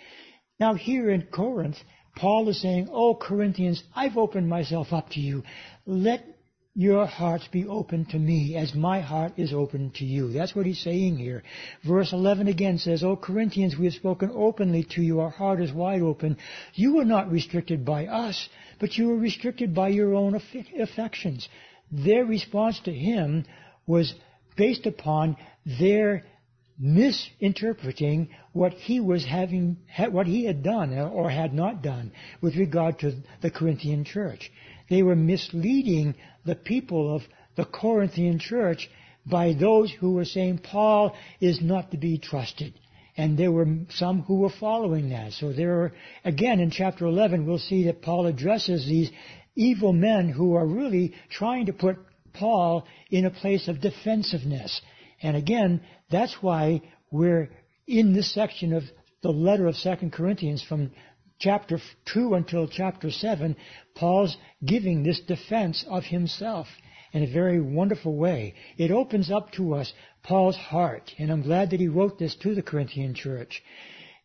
Now 0.60 0.74
here 0.74 1.10
in 1.10 1.22
Corinth, 1.22 1.78
Paul 2.16 2.48
is 2.48 2.60
saying, 2.60 2.88
Oh, 2.92 3.14
Corinthians, 3.14 3.82
I've 3.94 4.16
opened 4.16 4.48
myself 4.48 4.92
up 4.92 5.10
to 5.10 5.20
you. 5.20 5.42
Let 5.86 6.24
your 6.74 7.04
hearts 7.04 7.46
be 7.52 7.66
open 7.66 8.06
to 8.06 8.18
me 8.18 8.56
as 8.56 8.74
my 8.74 9.00
heart 9.00 9.32
is 9.36 9.52
open 9.52 9.90
to 9.96 10.06
you. 10.06 10.32
That's 10.32 10.54
what 10.54 10.64
he's 10.64 10.80
saying 10.80 11.18
here. 11.18 11.42
Verse 11.86 12.12
11 12.12 12.48
again 12.48 12.78
says, 12.78 13.02
O 13.02 13.14
Corinthians, 13.14 13.76
we 13.76 13.84
have 13.84 13.94
spoken 13.94 14.30
openly 14.34 14.84
to 14.92 15.02
you. 15.02 15.20
Our 15.20 15.28
heart 15.28 15.60
is 15.60 15.70
wide 15.70 16.00
open. 16.00 16.38
You 16.72 16.94
were 16.94 17.04
not 17.04 17.30
restricted 17.30 17.84
by 17.84 18.06
us, 18.06 18.48
but 18.80 18.96
you 18.96 19.08
were 19.08 19.18
restricted 19.18 19.74
by 19.74 19.88
your 19.88 20.14
own 20.14 20.40
affections. 20.80 21.46
Their 21.90 22.24
response 22.24 22.80
to 22.84 22.92
him 22.92 23.44
was 23.86 24.14
based 24.56 24.86
upon 24.86 25.36
their 25.66 26.24
misinterpreting 26.78 28.30
what 28.54 28.72
he 28.72 28.98
was 28.98 29.26
having, 29.26 29.76
what 30.10 30.26
he 30.26 30.46
had 30.46 30.62
done 30.62 30.98
or 30.98 31.28
had 31.28 31.52
not 31.52 31.82
done 31.82 32.12
with 32.40 32.56
regard 32.56 32.98
to 33.00 33.14
the 33.42 33.50
Corinthian 33.50 34.04
church. 34.04 34.50
They 34.92 35.02
were 35.02 35.16
misleading 35.16 36.16
the 36.44 36.54
people 36.54 37.16
of 37.16 37.22
the 37.56 37.64
Corinthian 37.64 38.38
church 38.38 38.90
by 39.24 39.54
those 39.54 39.90
who 39.90 40.12
were 40.12 40.26
saying 40.26 40.58
Paul 40.58 41.16
is 41.40 41.62
not 41.62 41.92
to 41.92 41.96
be 41.96 42.18
trusted. 42.18 42.74
And 43.16 43.38
there 43.38 43.50
were 43.50 43.66
some 43.88 44.20
who 44.20 44.40
were 44.40 44.50
following 44.50 45.08
that. 45.08 45.32
So 45.32 45.50
there 45.50 45.80
are, 45.80 45.92
again, 46.26 46.60
in 46.60 46.70
chapter 46.70 47.06
11, 47.06 47.46
we'll 47.46 47.56
see 47.56 47.84
that 47.84 48.02
Paul 48.02 48.26
addresses 48.26 48.84
these 48.84 49.10
evil 49.54 49.94
men 49.94 50.28
who 50.28 50.56
are 50.56 50.66
really 50.66 51.14
trying 51.30 51.64
to 51.66 51.72
put 51.72 51.96
Paul 52.34 52.86
in 53.10 53.24
a 53.24 53.30
place 53.30 53.68
of 53.68 53.80
defensiveness. 53.80 54.82
And 55.22 55.38
again, 55.38 55.80
that's 56.10 56.36
why 56.42 56.82
we're 57.10 57.48
in 57.86 58.12
this 58.12 58.34
section 58.34 58.74
of 58.74 58.82
the 59.22 59.30
letter 59.30 59.68
of 59.68 59.76
Second 59.76 60.12
Corinthians 60.12 60.62
from 60.62 60.90
chapter 61.42 61.80
2 62.14 62.34
until 62.34 62.68
chapter 62.68 63.10
7, 63.10 63.56
Paul's 63.96 64.36
giving 64.64 65.02
this 65.02 65.20
defense 65.20 65.84
of 65.88 66.04
himself 66.04 66.68
in 67.12 67.24
a 67.24 67.32
very 67.32 67.60
wonderful 67.60 68.14
way. 68.14 68.54
It 68.78 68.92
opens 68.92 69.28
up 69.28 69.50
to 69.52 69.74
us 69.74 69.92
Paul's 70.22 70.56
heart, 70.56 71.10
and 71.18 71.32
I'm 71.32 71.42
glad 71.42 71.70
that 71.70 71.80
he 71.80 71.88
wrote 71.88 72.16
this 72.16 72.36
to 72.36 72.54
the 72.54 72.62
Corinthian 72.62 73.14
church. 73.14 73.60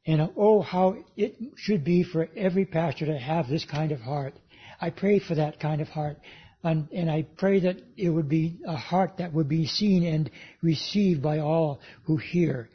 And 0.05 0.29
oh, 0.37 0.61
how 0.61 0.97
it 1.17 1.35
should 1.55 1.83
be 1.83 2.03
for 2.03 2.29
every 2.37 2.65
pastor 2.65 3.07
to 3.07 3.17
have 3.17 3.49
this 3.49 3.65
kind 3.65 3.91
of 3.91 3.99
heart. 3.99 4.35
I 4.79 4.91
pray 4.91 5.19
for 5.19 5.33
that 5.35 5.59
kind 5.59 5.81
of 5.81 5.89
heart. 5.89 6.17
And, 6.63 6.87
and, 6.91 7.09
I 7.09 7.25
pray 7.37 7.59
that 7.61 7.77
it 7.97 8.09
would 8.09 8.29
be 8.29 8.57
a 8.65 8.75
heart 8.75 9.17
that 9.17 9.33
would 9.33 9.47
be 9.47 9.67
seen 9.67 10.03
and 10.03 10.29
received 10.61 11.21
by 11.21 11.39
all 11.39 11.79
who 12.03 12.17
hear. 12.17 12.69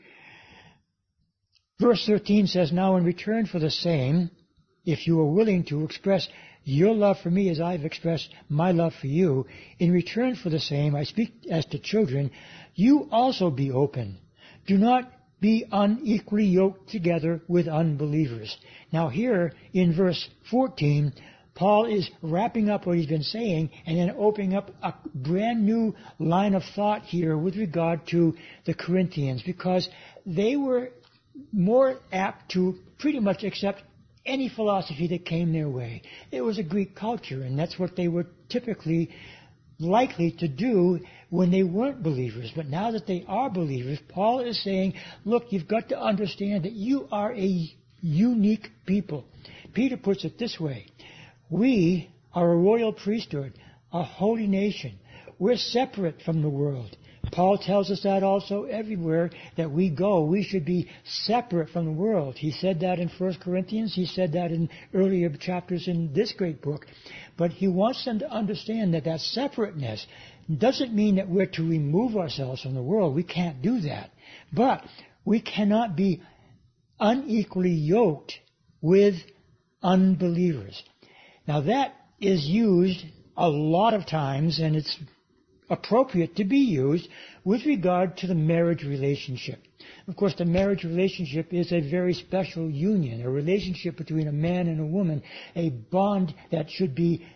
Verse 1.82 2.06
13 2.06 2.46
says, 2.46 2.70
Now 2.70 2.94
in 2.94 3.02
return 3.02 3.46
for 3.46 3.58
the 3.58 3.70
same, 3.70 4.30
if 4.84 5.04
you 5.08 5.18
are 5.18 5.32
willing 5.32 5.64
to 5.64 5.84
express 5.84 6.28
your 6.62 6.94
love 6.94 7.18
for 7.18 7.28
me 7.28 7.48
as 7.48 7.60
I've 7.60 7.84
expressed 7.84 8.32
my 8.48 8.70
love 8.70 8.92
for 9.00 9.08
you, 9.08 9.46
in 9.80 9.90
return 9.90 10.36
for 10.36 10.48
the 10.48 10.60
same, 10.60 10.94
I 10.94 11.02
speak 11.02 11.32
as 11.50 11.66
to 11.66 11.80
children, 11.80 12.30
you 12.76 13.08
also 13.10 13.50
be 13.50 13.72
open. 13.72 14.18
Do 14.68 14.78
not 14.78 15.10
be 15.40 15.64
unequally 15.72 16.44
yoked 16.44 16.88
together 16.88 17.42
with 17.48 17.66
unbelievers. 17.66 18.56
Now 18.92 19.08
here 19.08 19.52
in 19.72 19.92
verse 19.92 20.28
14, 20.52 21.12
Paul 21.56 21.86
is 21.86 22.08
wrapping 22.22 22.70
up 22.70 22.86
what 22.86 22.96
he's 22.96 23.06
been 23.06 23.24
saying 23.24 23.70
and 23.86 23.98
then 23.98 24.14
opening 24.16 24.54
up 24.54 24.70
a 24.84 24.94
brand 25.12 25.66
new 25.66 25.96
line 26.20 26.54
of 26.54 26.62
thought 26.76 27.02
here 27.02 27.36
with 27.36 27.56
regard 27.56 28.06
to 28.10 28.36
the 28.66 28.72
Corinthians 28.72 29.42
because 29.42 29.88
they 30.24 30.54
were 30.54 30.92
more 31.52 31.98
apt 32.12 32.52
to 32.52 32.76
pretty 32.98 33.20
much 33.20 33.42
accept 33.44 33.83
any 34.24 34.48
philosophy 34.48 35.09
that 35.09 35.24
came 35.26 35.52
their 35.52 35.68
way. 35.68 36.02
It 36.31 36.42
was 36.42 36.59
a 36.59 36.62
Greek 36.62 36.94
culture, 36.94 37.42
and 37.42 37.59
that's 37.59 37.78
what 37.78 37.96
they 37.96 38.09
were 38.09 38.26
typically 38.48 39.11
likely 39.78 40.31
to 40.38 40.46
do 40.48 41.00
when 41.31 41.50
they 41.50 41.62
weren't 41.62 42.02
believers. 42.02 42.52
But 42.55 42.66
now 42.66 42.92
that 42.92 43.07
they 43.07 43.24
are 43.26 43.50
believers, 43.50 43.98
Paul 44.09 44.40
is 44.40 44.62
saying, 44.62 44.94
look, 45.24 45.46
you've 45.50 45.66
got 45.66 45.88
to 45.88 46.00
understand 46.00 46.64
that 46.64 46.72
you 46.72 47.09
are 47.11 47.33
a 47.35 47.72
unique 48.00 48.68
people. 48.87 49.24
Peter 49.72 49.96
puts 49.96 50.24
it 50.24 50.38
this 50.38 50.61
way. 50.61 50.87
We 51.50 52.11
are 52.33 52.50
a 52.50 52.57
royal 52.57 52.92
priesthood, 52.92 53.55
a 53.92 54.02
holy 54.02 54.46
nation. 54.46 54.98
we're 55.38 55.57
separate 55.57 56.22
from 56.22 56.40
the 56.40 56.48
world. 56.48 56.96
Paul 57.32 57.56
tells 57.56 57.90
us 57.90 58.02
that 58.02 58.22
also 58.22 58.64
everywhere 58.64 59.30
that 59.56 59.70
we 59.70 59.88
go. 59.88 60.24
We 60.24 60.42
should 60.42 60.66
be 60.66 60.90
separate 61.04 61.70
from 61.70 61.86
the 61.86 61.92
world. 61.92 62.36
He 62.36 62.52
said 62.52 62.80
that 62.80 62.98
in 62.98 63.08
1 63.08 63.38
Corinthians. 63.42 63.94
He 63.94 64.04
said 64.04 64.32
that 64.32 64.52
in 64.52 64.68
earlier 64.92 65.30
chapters 65.30 65.88
in 65.88 66.12
this 66.12 66.32
great 66.32 66.60
book. 66.60 66.86
But 67.38 67.50
he 67.50 67.68
wants 67.68 68.04
them 68.04 68.18
to 68.18 68.30
understand 68.30 68.92
that 68.92 69.04
that 69.04 69.20
separateness 69.20 70.06
doesn't 70.58 70.94
mean 70.94 71.16
that 71.16 71.28
we're 71.28 71.46
to 71.46 71.66
remove 71.66 72.16
ourselves 72.16 72.62
from 72.62 72.74
the 72.74 72.82
world. 72.82 73.14
We 73.14 73.22
can't 73.22 73.62
do 73.62 73.80
that. 73.80 74.10
But 74.52 74.84
we 75.24 75.40
cannot 75.40 75.96
be 75.96 76.22
unequally 77.00 77.70
yoked 77.70 78.34
with 78.82 79.14
unbelievers. 79.82 80.82
Now 81.48 81.62
that 81.62 81.94
is 82.20 82.44
used 82.44 83.04
a 83.36 83.48
lot 83.48 83.94
of 83.94 84.06
times 84.06 84.60
and 84.60 84.76
it's 84.76 84.98
appropriate 85.72 86.37
to 86.37 86.44
be 86.44 86.58
used 86.58 87.08
with 87.44 87.64
regard 87.64 88.16
to 88.18 88.26
the 88.26 88.35
marriage 88.35 88.85
relationship. 88.85 89.58
Of 90.06 90.16
course, 90.16 90.35
the 90.37 90.44
marriage 90.44 90.85
relationship 90.85 91.52
is 91.52 91.72
a 91.72 91.80
very 91.80 92.12
special 92.14 92.70
union, 92.70 93.22
a 93.22 93.30
relationship 93.30 93.96
between 93.96 94.28
a 94.28 94.32
man 94.32 94.68
and 94.68 94.80
a 94.80 94.87
woman, 94.87 95.22
a 95.56 95.70
bond 95.70 96.35
that 96.50 96.70
should 96.70 96.94
be 96.94 97.26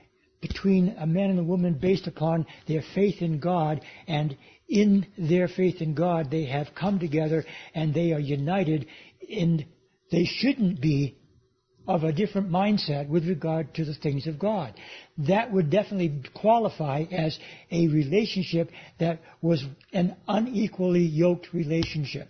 between 0.41 0.95
a 0.99 1.07
man 1.07 1.31
and 1.31 1.39
a 1.39 1.45
woman 1.45 1.75
based 1.75 2.07
upon 2.07 2.47
their 2.69 2.83
faith 2.95 3.23
in 3.23 3.41
God 3.41 3.81
and 4.07 4.37
in 4.69 5.07
their 5.17 5.49
faith 5.49 5.81
in 5.81 5.95
God 5.95 6.31
they 6.31 6.45
have 6.45 6.69
come 6.75 6.99
together 6.99 7.45
and 7.75 7.95
they 7.95 8.13
are 8.13 8.21
united 8.21 8.87
and 9.31 9.65
they 10.13 10.25
shouldn't 10.25 10.81
be 10.81 11.17
of 11.87 12.05
a 12.05 12.13
different 12.13 12.51
mindset 12.51 13.09
with 13.09 13.27
regard 13.27 13.75
to 13.75 13.85
the 13.85 13.95
things 13.95 14.27
of 14.27 14.39
God. 14.39 14.75
That 15.19 15.53
would 15.53 15.71
definitely 15.71 16.23
qualify 16.35 17.05
as 17.11 17.39
a 17.71 17.89
relationship 17.89 18.71
that 18.99 19.21
was 19.41 19.65
an 19.93 20.17
unequally 20.27 21.05
yoked 21.05 21.53
relationship. 21.53 22.29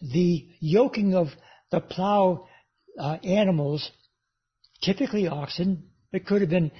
The 0.00 0.46
yoking 0.60 1.14
of 1.14 1.28
the 1.70 1.80
plow 1.80 2.46
uh, 2.98 3.18
animals, 3.22 3.90
typically 4.82 5.28
oxen, 5.28 5.84
it 6.12 6.26
could 6.26 6.40
have 6.40 6.50
been 6.50 6.70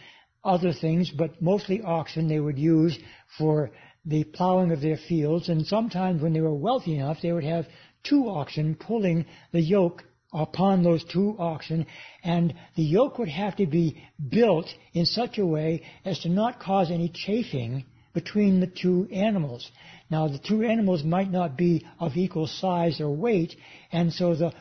other 0.45 0.73
things, 0.73 1.11
but 1.11 1.43
mostly 1.43 1.83
oxen 1.83 2.29
they 2.29 2.41
would 2.41 2.59
use 2.59 2.99
for 3.37 3.71
the 4.07 4.25
plowing 4.25 4.73
of 4.73 4.81
their 4.81 4.97
fields, 5.09 5.49
and 5.49 5.67
sometimes 5.67 6.23
when 6.23 6.33
they 6.33 6.41
were 6.41 6.55
wealthy 6.55 6.97
enough, 6.97 7.19
they 7.23 7.33
would 7.33 7.45
have 7.45 7.67
two 8.05 8.29
oxen 8.29 8.75
pulling 8.75 9.27
the 9.53 9.61
yoke 9.61 10.03
upon 10.33 10.83
those 10.83 11.05
two 11.05 11.37
oxen, 11.39 11.87
and 12.23 12.55
the 12.77 12.83
yoke 12.83 13.19
would 13.19 13.29
have 13.29 13.57
to 13.57 13.67
be 13.67 14.03
built 14.29 14.67
in 14.93 15.07
such 15.07 15.39
a 15.39 15.47
way 15.47 15.83
as 16.05 16.19
to 16.21 16.29
not 16.29 16.61
cause 16.61 16.91
any 16.91 17.09
chafing 17.09 17.85
between 18.13 18.61
the 18.61 18.67
two 18.67 19.09
animals. 19.13 19.71
Now, 20.11 20.29
the 20.29 20.39
two 20.39 20.63
animals 20.63 21.05
might 21.05 21.31
not 21.31 21.57
be 21.57 21.87
of 22.01 22.17
equal 22.17 22.47
size 22.47 23.01
or 23.01 23.11
weight, 23.11 23.55
and 23.93 24.13
so 24.13 24.35
the 24.35 24.53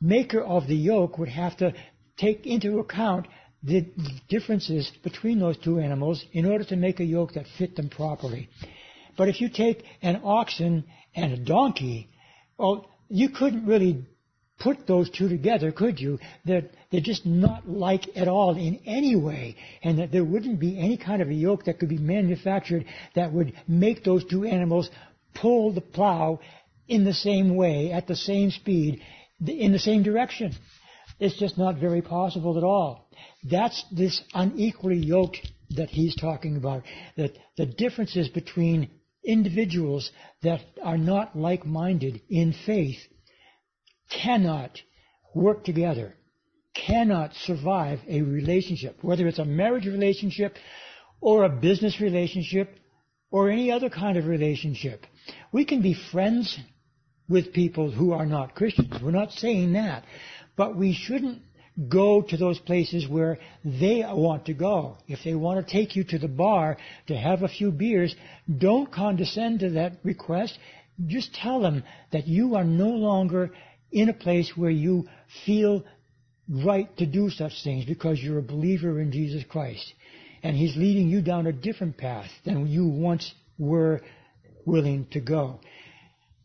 maker 0.00 0.42
of 0.42 0.66
the 0.66 0.76
yoke 0.76 1.18
would 1.18 1.28
have 1.28 1.56
to 1.58 1.72
take 2.16 2.46
into 2.46 2.78
account 2.78 3.26
the 3.62 3.86
differences 4.28 4.90
between 5.02 5.38
those 5.38 5.56
two 5.58 5.78
animals 5.78 6.24
in 6.32 6.46
order 6.46 6.64
to 6.64 6.76
make 6.76 7.00
a 7.00 7.04
yoke 7.04 7.32
that 7.34 7.46
fit 7.58 7.76
them 7.76 7.88
properly. 7.88 8.48
But 9.16 9.28
if 9.28 9.40
you 9.40 9.48
take 9.48 9.82
an 10.02 10.20
oxen 10.24 10.84
and 11.14 11.32
a 11.32 11.38
donkey, 11.38 12.08
well, 12.58 12.88
you 13.08 13.30
couldn't 13.30 13.66
really 13.66 14.04
put 14.58 14.86
those 14.86 15.10
two 15.10 15.28
together, 15.28 15.72
could 15.72 16.00
you? 16.00 16.18
That 16.44 16.70
they're 16.90 17.00
just 17.00 17.26
not 17.26 17.68
like 17.68 18.04
at 18.16 18.28
all 18.28 18.56
in 18.56 18.80
any 18.86 19.16
way, 19.16 19.56
and 19.82 19.98
that 19.98 20.12
there 20.12 20.24
wouldn't 20.24 20.60
be 20.60 20.78
any 20.78 20.96
kind 20.96 21.20
of 21.22 21.28
a 21.28 21.34
yoke 21.34 21.64
that 21.64 21.78
could 21.78 21.88
be 21.88 21.98
manufactured 21.98 22.84
that 23.14 23.32
would 23.32 23.52
make 23.68 24.04
those 24.04 24.24
two 24.24 24.44
animals 24.44 24.90
pull 25.34 25.72
the 25.72 25.80
plow 25.80 26.40
in 26.88 27.04
the 27.04 27.14
same 27.14 27.56
way, 27.56 27.92
at 27.92 28.06
the 28.06 28.16
same 28.16 28.50
speed, 28.50 29.00
in 29.46 29.72
the 29.72 29.78
same 29.78 30.02
direction. 30.02 30.52
It's 31.18 31.38
just 31.38 31.58
not 31.58 31.76
very 31.78 32.02
possible 32.02 32.56
at 32.58 32.64
all. 32.64 33.08
That's 33.42 33.84
this 33.90 34.22
unequally 34.34 34.98
yoked 34.98 35.50
that 35.70 35.88
he's 35.88 36.14
talking 36.14 36.56
about. 36.56 36.84
That 37.16 37.36
the 37.56 37.66
differences 37.66 38.28
between 38.28 38.90
individuals 39.24 40.10
that 40.42 40.60
are 40.82 40.98
not 40.98 41.36
like-minded 41.36 42.20
in 42.28 42.54
faith 42.64 42.98
cannot 44.10 44.80
work 45.34 45.64
together, 45.64 46.14
cannot 46.74 47.32
survive 47.34 48.00
a 48.08 48.22
relationship, 48.22 48.98
whether 49.02 49.26
it's 49.26 49.38
a 49.38 49.44
marriage 49.44 49.86
relationship 49.86 50.56
or 51.20 51.44
a 51.44 51.48
business 51.48 52.00
relationship 52.00 52.74
or 53.30 53.50
any 53.50 53.70
other 53.70 53.90
kind 53.90 54.16
of 54.16 54.26
relationship. 54.26 55.06
We 55.52 55.64
can 55.64 55.82
be 55.82 55.96
friends 56.12 56.58
with 57.28 57.52
people 57.52 57.90
who 57.90 58.12
are 58.12 58.26
not 58.26 58.54
Christians. 58.54 58.94
We're 59.02 59.10
not 59.10 59.32
saying 59.32 59.72
that. 59.72 60.04
But 60.56 60.76
we 60.76 60.94
shouldn't 60.94 61.42
go 61.88 62.22
to 62.22 62.36
those 62.36 62.58
places 62.58 63.06
where 63.06 63.38
they 63.64 64.02
want 64.06 64.46
to 64.46 64.54
go. 64.54 64.96
If 65.06 65.20
they 65.24 65.34
want 65.34 65.66
to 65.66 65.72
take 65.72 65.94
you 65.94 66.04
to 66.04 66.18
the 66.18 66.28
bar 66.28 66.78
to 67.08 67.16
have 67.16 67.42
a 67.42 67.48
few 67.48 67.70
beers, 67.70 68.14
don't 68.58 68.90
condescend 68.90 69.60
to 69.60 69.70
that 69.70 69.98
request. 70.02 70.58
Just 71.06 71.34
tell 71.34 71.60
them 71.60 71.84
that 72.12 72.26
you 72.26 72.54
are 72.54 72.64
no 72.64 72.88
longer 72.88 73.50
in 73.90 74.08
a 74.08 74.14
place 74.14 74.52
where 74.56 74.70
you 74.70 75.08
feel 75.44 75.84
right 76.48 76.94
to 76.96 77.06
do 77.06 77.30
such 77.30 77.52
things 77.64 77.84
because 77.84 78.20
you're 78.20 78.38
a 78.38 78.42
believer 78.42 79.00
in 79.00 79.12
Jesus 79.12 79.42
Christ. 79.48 79.92
And 80.42 80.56
He's 80.56 80.76
leading 80.76 81.08
you 81.08 81.22
down 81.22 81.46
a 81.46 81.52
different 81.52 81.96
path 81.96 82.30
than 82.44 82.66
you 82.66 82.86
once 82.86 83.32
were 83.58 84.00
willing 84.64 85.06
to 85.12 85.20
go. 85.20 85.60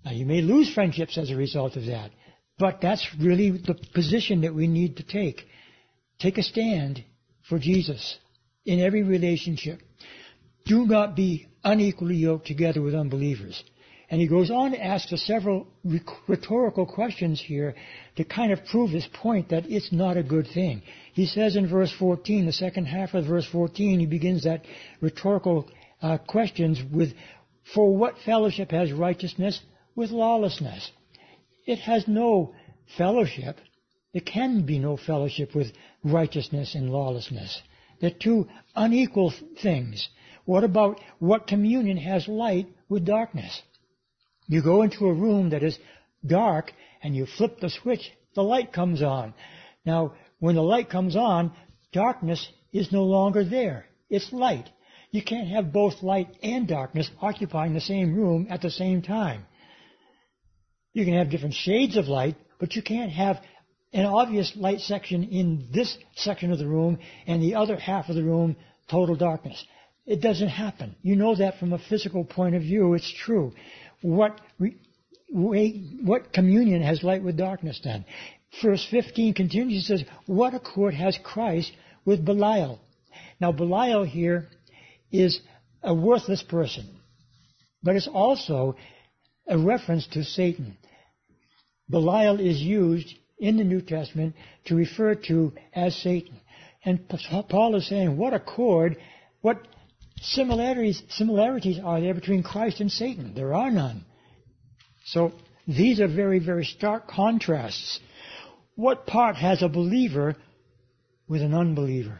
Now 0.03 0.11
you 0.11 0.25
may 0.25 0.41
lose 0.41 0.73
friendships 0.73 1.17
as 1.17 1.29
a 1.29 1.35
result 1.35 1.75
of 1.75 1.85
that, 1.85 2.11
but 2.57 2.79
that's 2.81 3.07
really 3.19 3.51
the 3.51 3.75
position 3.93 4.41
that 4.41 4.55
we 4.55 4.67
need 4.67 4.97
to 4.97 5.03
take. 5.03 5.41
Take 6.19 6.37
a 6.37 6.43
stand 6.43 7.03
for 7.49 7.59
Jesus 7.59 8.17
in 8.65 8.79
every 8.79 9.03
relationship. 9.03 9.79
Do 10.65 10.85
not 10.85 11.15
be 11.15 11.47
unequally 11.63 12.15
yoked 12.15 12.47
together 12.47 12.81
with 12.81 12.95
unbelievers. 12.95 13.63
And 14.11 14.19
he 14.19 14.27
goes 14.27 14.51
on 14.51 14.71
to 14.71 14.83
ask 14.83 15.07
several 15.07 15.67
rhetorical 16.27 16.85
questions 16.85 17.39
here 17.39 17.75
to 18.17 18.25
kind 18.25 18.51
of 18.51 18.65
prove 18.65 18.89
his 18.89 19.07
point 19.07 19.47
that 19.49 19.63
it's 19.67 19.93
not 19.93 20.17
a 20.17 20.23
good 20.23 20.47
thing. 20.53 20.81
He 21.13 21.25
says 21.25 21.55
in 21.55 21.69
verse 21.69 21.93
14, 21.97 22.45
the 22.45 22.51
second 22.51 22.87
half 22.87 23.13
of 23.13 23.25
verse 23.25 23.47
14, 23.49 24.01
he 24.01 24.05
begins 24.05 24.43
that 24.43 24.65
rhetorical 24.99 25.69
uh, 26.01 26.17
questions 26.17 26.81
with, 26.91 27.13
For 27.73 27.95
what 27.95 28.17
fellowship 28.25 28.71
has 28.71 28.91
righteousness 28.91 29.61
with 29.95 30.11
lawlessness? 30.11 30.91
It 31.65 31.79
has 31.79 32.05
no 32.05 32.53
fellowship. 32.97 33.59
There 34.11 34.21
can 34.21 34.65
be 34.65 34.77
no 34.77 34.97
fellowship 34.97 35.55
with 35.55 35.71
righteousness 36.03 36.75
and 36.75 36.89
lawlessness. 36.89 37.61
They're 38.01 38.11
two 38.11 38.49
unequal 38.75 39.33
things. 39.63 40.09
What 40.43 40.65
about 40.65 40.99
what 41.19 41.47
communion 41.47 41.95
has 41.95 42.27
light 42.27 42.67
with 42.89 43.05
darkness? 43.05 43.61
You 44.51 44.61
go 44.61 44.81
into 44.81 45.05
a 45.05 45.13
room 45.13 45.51
that 45.51 45.63
is 45.63 45.79
dark 46.27 46.73
and 47.01 47.15
you 47.15 47.25
flip 47.25 47.61
the 47.61 47.69
switch, 47.69 48.11
the 48.35 48.43
light 48.43 48.73
comes 48.73 49.01
on. 49.01 49.33
Now, 49.85 50.15
when 50.39 50.55
the 50.55 50.61
light 50.61 50.89
comes 50.89 51.15
on, 51.15 51.53
darkness 51.93 52.45
is 52.73 52.91
no 52.91 53.03
longer 53.03 53.45
there. 53.45 53.85
It's 54.09 54.33
light. 54.33 54.69
You 55.11 55.23
can't 55.23 55.47
have 55.47 55.71
both 55.71 56.03
light 56.03 56.27
and 56.43 56.67
darkness 56.67 57.09
occupying 57.21 57.73
the 57.73 57.79
same 57.79 58.13
room 58.13 58.47
at 58.49 58.61
the 58.61 58.69
same 58.69 59.01
time. 59.01 59.45
You 60.91 61.05
can 61.05 61.13
have 61.13 61.29
different 61.29 61.55
shades 61.55 61.95
of 61.95 62.09
light, 62.09 62.35
but 62.59 62.75
you 62.75 62.81
can't 62.81 63.11
have 63.13 63.37
an 63.93 64.05
obvious 64.05 64.51
light 64.57 64.81
section 64.81 65.23
in 65.23 65.69
this 65.71 65.97
section 66.17 66.51
of 66.51 66.59
the 66.59 66.67
room 66.67 66.99
and 67.25 67.41
the 67.41 67.55
other 67.55 67.77
half 67.77 68.09
of 68.09 68.15
the 68.15 68.23
room 68.23 68.57
total 68.89 69.15
darkness. 69.15 69.63
It 70.05 70.21
doesn't 70.21 70.49
happen. 70.49 70.95
You 71.01 71.15
know 71.15 71.35
that 71.35 71.59
from 71.59 71.73
a 71.73 71.79
physical 71.79 72.23
point 72.23 72.55
of 72.55 72.61
view. 72.61 72.93
It's 72.93 73.13
true 73.23 73.53
what 74.01 74.41
what 75.31 76.33
communion 76.33 76.81
has 76.81 77.03
light 77.03 77.23
with 77.23 77.37
darkness 77.37 77.79
then? 77.83 78.05
Verse 78.61 78.85
15 78.91 79.33
continues, 79.33 79.87
says, 79.87 80.03
what 80.25 80.53
accord 80.53 80.93
has 80.93 81.17
Christ 81.23 81.71
with 82.03 82.25
Belial? 82.25 82.79
Now 83.39 83.53
Belial 83.53 84.03
here 84.03 84.49
is 85.09 85.39
a 85.81 85.93
worthless 85.93 86.43
person, 86.43 86.89
but 87.81 87.95
it's 87.95 88.09
also 88.09 88.75
a 89.47 89.57
reference 89.57 90.05
to 90.07 90.23
Satan. 90.23 90.77
Belial 91.89 92.39
is 92.41 92.59
used 92.59 93.13
in 93.39 93.57
the 93.57 93.63
New 93.63 93.81
Testament 93.81 94.35
to 94.65 94.75
refer 94.75 95.15
to 95.15 95.53
as 95.73 95.95
Satan. 95.95 96.39
And 96.83 97.07
Paul 97.49 97.75
is 97.75 97.87
saying, 97.87 98.17
what 98.17 98.33
accord, 98.33 98.97
what 99.41 99.65
similarities, 100.21 101.01
similarities 101.09 101.79
are 101.83 101.99
there 101.99 102.13
between 102.13 102.43
Christ 102.43 102.79
and 102.79 102.91
Satan? 102.91 103.33
There 103.33 103.53
are 103.53 103.71
none. 103.71 104.05
So 105.05 105.33
these 105.67 105.99
are 105.99 106.07
very, 106.07 106.39
very 106.39 106.65
stark 106.65 107.07
contrasts. 107.07 107.99
What 108.75 109.05
part 109.05 109.35
has 109.35 109.61
a 109.61 109.69
believer 109.69 110.35
with 111.27 111.41
an 111.41 111.53
unbeliever? 111.53 112.19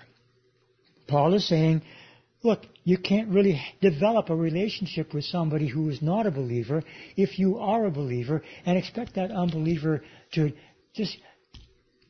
Paul 1.08 1.34
is 1.34 1.48
saying 1.48 1.82
Look, 2.44 2.66
you 2.84 2.98
can't 2.98 3.30
really 3.30 3.62
develop 3.82 4.30
a 4.30 4.36
relationship 4.36 5.14
with 5.14 5.26
somebody 5.26 5.68
who 5.68 5.90
is 5.90 6.02
not 6.02 6.26
a 6.26 6.32
believer 6.32 6.84
if 7.16 7.38
you 7.38 7.60
are 7.60 7.86
a 7.86 7.92
believer 7.92 8.42
and 8.66 8.78
expect 8.78 9.16
that 9.16 9.32
unbeliever 9.32 10.04
to 10.34 10.52
just 10.96 11.18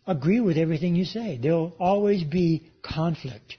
agree 0.07 0.39
with 0.39 0.57
everything 0.57 0.95
you 0.95 1.03
say. 1.03 1.37
There'll 1.41 1.75
always 1.79 2.23
be 2.23 2.71
conflict. 2.81 3.57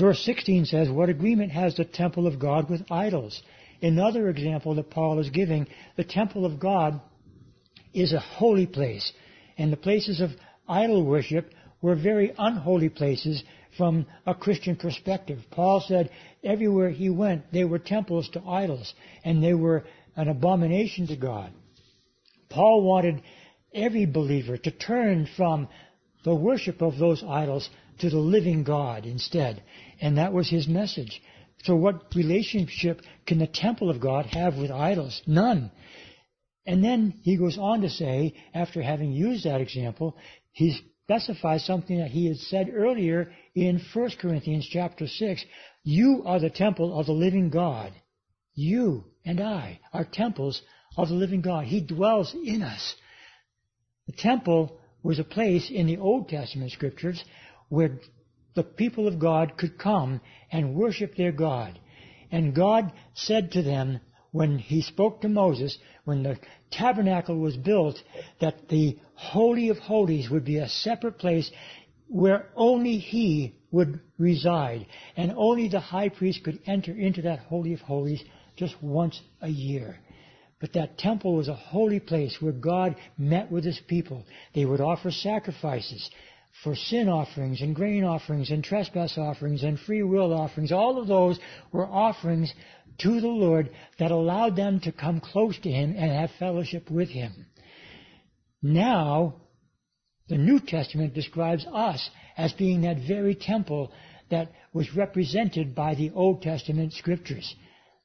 Verse 0.00 0.24
16 0.24 0.64
says, 0.64 0.88
What 0.88 1.10
agreement 1.10 1.52
has 1.52 1.76
the 1.76 1.84
temple 1.84 2.26
of 2.26 2.38
God 2.38 2.70
with 2.70 2.90
idols? 2.90 3.42
Another 3.82 4.30
example 4.30 4.74
that 4.76 4.90
Paul 4.90 5.18
is 5.18 5.28
giving, 5.28 5.66
the 5.96 6.04
temple 6.04 6.46
of 6.46 6.58
God 6.58 7.00
is 7.92 8.14
a 8.14 8.18
holy 8.18 8.66
place, 8.66 9.12
and 9.58 9.70
the 9.70 9.76
places 9.76 10.20
of 10.20 10.30
idol 10.66 11.04
worship 11.04 11.52
were 11.82 11.96
very 11.96 12.32
unholy 12.38 12.88
places 12.88 13.42
from 13.76 14.06
a 14.26 14.34
Christian 14.34 14.76
perspective. 14.76 15.40
Paul 15.50 15.84
said 15.86 16.10
everywhere 16.42 16.90
he 16.90 17.10
went, 17.10 17.52
they 17.52 17.64
were 17.64 17.78
temples 17.78 18.28
to 18.30 18.42
idols, 18.42 18.94
and 19.22 19.42
they 19.42 19.54
were 19.54 19.84
an 20.16 20.28
abomination 20.28 21.08
to 21.08 21.16
God. 21.16 21.52
Paul 22.48 22.82
wanted 22.82 23.22
every 23.74 24.06
believer 24.06 24.56
to 24.56 24.70
turn 24.70 25.28
from 25.36 25.68
the 26.24 26.34
worship 26.34 26.80
of 26.80 26.98
those 26.98 27.22
idols 27.22 27.68
to 28.00 28.10
the 28.10 28.18
living 28.18 28.64
God 28.64 29.06
instead. 29.06 29.62
And 30.00 30.18
that 30.18 30.32
was 30.32 30.48
his 30.48 30.68
message. 30.68 31.20
So 31.64 31.76
what 31.76 32.14
relationship 32.14 33.02
can 33.26 33.38
the 33.38 33.46
temple 33.46 33.90
of 33.90 34.00
God 34.00 34.26
have 34.26 34.56
with 34.56 34.70
idols? 34.70 35.20
None. 35.26 35.70
And 36.66 36.84
then 36.84 37.14
he 37.22 37.36
goes 37.36 37.58
on 37.58 37.82
to 37.82 37.90
say, 37.90 38.34
after 38.54 38.82
having 38.82 39.12
used 39.12 39.44
that 39.44 39.60
example, 39.60 40.16
he 40.52 40.80
specifies 41.04 41.64
something 41.64 41.98
that 41.98 42.10
he 42.10 42.26
had 42.26 42.36
said 42.36 42.70
earlier 42.72 43.32
in 43.54 43.80
1 43.92 44.10
Corinthians 44.20 44.66
chapter 44.70 45.06
6. 45.06 45.44
You 45.82 46.22
are 46.24 46.38
the 46.38 46.50
temple 46.50 46.98
of 46.98 47.06
the 47.06 47.12
living 47.12 47.50
God. 47.50 47.92
You 48.54 49.04
and 49.24 49.40
I 49.40 49.80
are 49.92 50.04
temples 50.04 50.60
of 50.96 51.08
the 51.08 51.14
living 51.14 51.40
God. 51.40 51.64
He 51.64 51.80
dwells 51.80 52.34
in 52.34 52.62
us. 52.62 52.94
The 54.06 54.12
temple 54.12 54.78
was 55.02 55.18
a 55.18 55.24
place 55.24 55.70
in 55.70 55.86
the 55.86 55.98
Old 55.98 56.28
Testament 56.28 56.72
scriptures 56.72 57.24
where 57.70 57.98
the 58.54 58.62
people 58.62 59.08
of 59.08 59.18
God 59.18 59.56
could 59.56 59.78
come 59.78 60.20
and 60.52 60.74
worship 60.74 61.16
their 61.16 61.32
God. 61.32 61.78
And 62.30 62.54
God 62.54 62.92
said 63.14 63.52
to 63.52 63.62
them 63.62 64.00
when 64.32 64.58
he 64.58 64.82
spoke 64.82 65.22
to 65.22 65.28
Moses, 65.28 65.78
when 66.04 66.22
the 66.22 66.38
tabernacle 66.70 67.38
was 67.38 67.56
built, 67.56 68.00
that 68.40 68.68
the 68.68 68.98
Holy 69.14 69.70
of 69.70 69.78
Holies 69.78 70.28
would 70.30 70.44
be 70.44 70.58
a 70.58 70.68
separate 70.68 71.18
place 71.18 71.50
where 72.08 72.50
only 72.56 72.98
he 72.98 73.54
would 73.70 74.00
reside. 74.18 74.86
And 75.16 75.32
only 75.36 75.68
the 75.68 75.80
high 75.80 76.08
priest 76.08 76.44
could 76.44 76.60
enter 76.66 76.92
into 76.92 77.22
that 77.22 77.40
Holy 77.40 77.72
of 77.72 77.80
Holies 77.80 78.22
just 78.56 78.80
once 78.82 79.20
a 79.40 79.48
year. 79.48 79.98
But 80.60 80.74
that 80.74 80.98
temple 80.98 81.36
was 81.36 81.48
a 81.48 81.54
holy 81.54 82.00
place 82.00 82.36
where 82.40 82.52
God 82.52 82.96
met 83.16 83.50
with 83.50 83.64
his 83.64 83.80
people. 83.88 84.26
They 84.54 84.66
would 84.66 84.80
offer 84.80 85.10
sacrifices 85.10 86.10
for 86.62 86.74
sin 86.74 87.08
offerings 87.08 87.60
and 87.62 87.74
grain 87.74 88.04
offerings 88.04 88.50
and 88.50 88.62
trespass 88.62 89.16
offerings 89.16 89.62
and 89.62 89.78
free 89.78 90.02
will 90.02 90.32
offerings. 90.32 90.72
All 90.72 90.98
of 91.00 91.06
those 91.06 91.38
were 91.72 91.86
offerings 91.86 92.52
to 92.98 93.20
the 93.20 93.28
Lord 93.28 93.70
that 93.98 94.10
allowed 94.10 94.56
them 94.56 94.80
to 94.80 94.92
come 94.92 95.20
close 95.20 95.58
to 95.60 95.70
Him 95.70 95.94
and 95.96 96.10
have 96.10 96.30
fellowship 96.38 96.90
with 96.90 97.08
Him. 97.08 97.46
Now, 98.62 99.36
the 100.28 100.36
New 100.36 100.60
Testament 100.60 101.14
describes 101.14 101.66
us 101.66 102.10
as 102.36 102.52
being 102.52 102.82
that 102.82 102.98
very 103.06 103.34
temple 103.34 103.90
that 104.30 104.52
was 104.72 104.94
represented 104.94 105.74
by 105.74 105.94
the 105.94 106.10
Old 106.10 106.42
Testament 106.42 106.92
scriptures. 106.92 107.54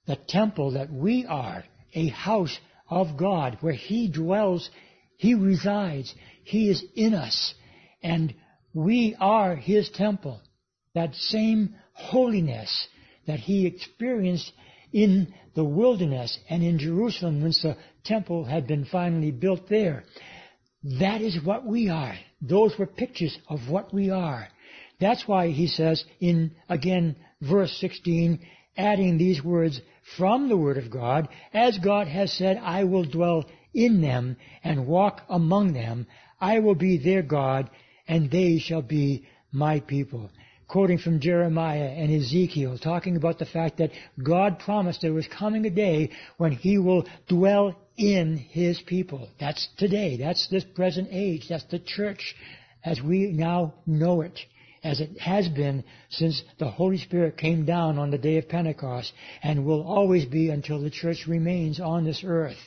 The 0.07 0.17
temple 0.27 0.71
that 0.71 0.91
we 0.91 1.25
are, 1.25 1.63
a 1.93 2.07
house 2.07 2.57
of 2.89 3.17
God 3.17 3.57
where 3.61 3.73
He 3.73 4.09
dwells, 4.09 4.69
He 5.17 5.33
resides, 5.33 6.13
He 6.43 6.69
is 6.69 6.83
in 6.95 7.13
us. 7.13 7.53
And 8.05 8.35
we 8.71 9.15
are 9.19 9.55
His 9.55 9.89
temple. 9.89 10.39
That 10.93 11.15
same 11.15 11.75
holiness 11.93 12.87
that 13.25 13.39
He 13.39 13.65
experienced 13.65 14.51
in 14.93 15.33
the 15.55 15.63
wilderness 15.63 16.37
and 16.47 16.61
in 16.61 16.77
Jerusalem 16.77 17.41
once 17.41 17.63
the 17.63 17.75
temple 18.03 18.45
had 18.45 18.67
been 18.67 18.85
finally 18.85 19.31
built 19.31 19.67
there. 19.69 20.03
That 20.99 21.21
is 21.21 21.43
what 21.43 21.65
we 21.65 21.89
are. 21.89 22.13
Those 22.41 22.77
were 22.77 22.85
pictures 22.85 23.35
of 23.49 23.69
what 23.69 23.91
we 23.91 24.11
are. 24.11 24.49
That's 24.99 25.27
why 25.27 25.49
he 25.49 25.65
says 25.65 26.05
in, 26.19 26.51
again, 26.69 27.15
verse 27.41 27.75
16, 27.81 28.39
adding 28.77 29.17
these 29.17 29.43
words 29.43 29.81
from 30.15 30.47
the 30.47 30.57
Word 30.57 30.77
of 30.77 30.91
God, 30.91 31.27
as 31.53 31.79
God 31.79 32.07
has 32.07 32.31
said, 32.33 32.57
I 32.57 32.83
will 32.83 33.05
dwell 33.05 33.45
in 33.73 34.01
them 34.01 34.37
and 34.63 34.85
walk 34.85 35.23
among 35.27 35.73
them. 35.73 36.05
I 36.39 36.59
will 36.59 36.75
be 36.75 36.97
their 36.97 37.23
God 37.23 37.71
and 38.07 38.29
they 38.29 38.59
shall 38.59 38.81
be 38.81 39.25
my 39.51 39.79
people. 39.79 40.29
Quoting 40.67 40.97
from 40.97 41.19
Jeremiah 41.19 41.93
and 41.95 42.11
Ezekiel, 42.11 42.79
talking 42.79 43.17
about 43.17 43.37
the 43.37 43.45
fact 43.45 43.77
that 43.77 43.91
God 44.21 44.59
promised 44.59 45.01
there 45.01 45.13
was 45.13 45.27
coming 45.27 45.65
a 45.65 45.69
day 45.69 46.09
when 46.37 46.51
He 46.51 46.79
will 46.79 47.05
dwell 47.27 47.75
in 47.97 48.37
His 48.37 48.81
people. 48.81 49.29
That's 49.39 49.67
today. 49.77 50.17
That's 50.17 50.47
this 50.47 50.63
present 50.63 51.09
age. 51.11 51.45
That's 51.49 51.65
the 51.65 51.79
church 51.79 52.35
as 52.83 52.99
we 53.01 53.31
now 53.31 53.75
know 53.85 54.21
it, 54.21 54.39
as 54.83 54.99
it 54.99 55.19
has 55.19 55.47
been 55.47 55.83
since 56.09 56.43
the 56.57 56.69
Holy 56.69 56.97
Spirit 56.97 57.37
came 57.37 57.65
down 57.65 57.99
on 57.99 58.09
the 58.09 58.17
day 58.17 58.37
of 58.37 58.49
Pentecost 58.49 59.13
and 59.43 59.65
will 59.65 59.83
always 59.83 60.25
be 60.25 60.49
until 60.49 60.81
the 60.81 60.89
church 60.89 61.25
remains 61.27 61.79
on 61.79 62.05
this 62.05 62.23
earth. 62.25 62.57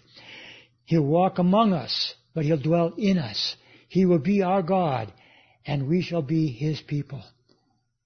He'll 0.84 1.03
walk 1.03 1.39
among 1.39 1.72
us, 1.72 2.14
but 2.32 2.45
He'll 2.45 2.62
dwell 2.62 2.95
in 2.97 3.18
us. 3.18 3.57
He 3.89 4.07
will 4.07 4.18
be 4.18 4.43
our 4.43 4.62
God 4.62 5.12
and 5.69 5.87
we 5.87 6.01
shall 6.01 6.23
be 6.23 6.49
his 6.49 6.81
people. 6.81 7.23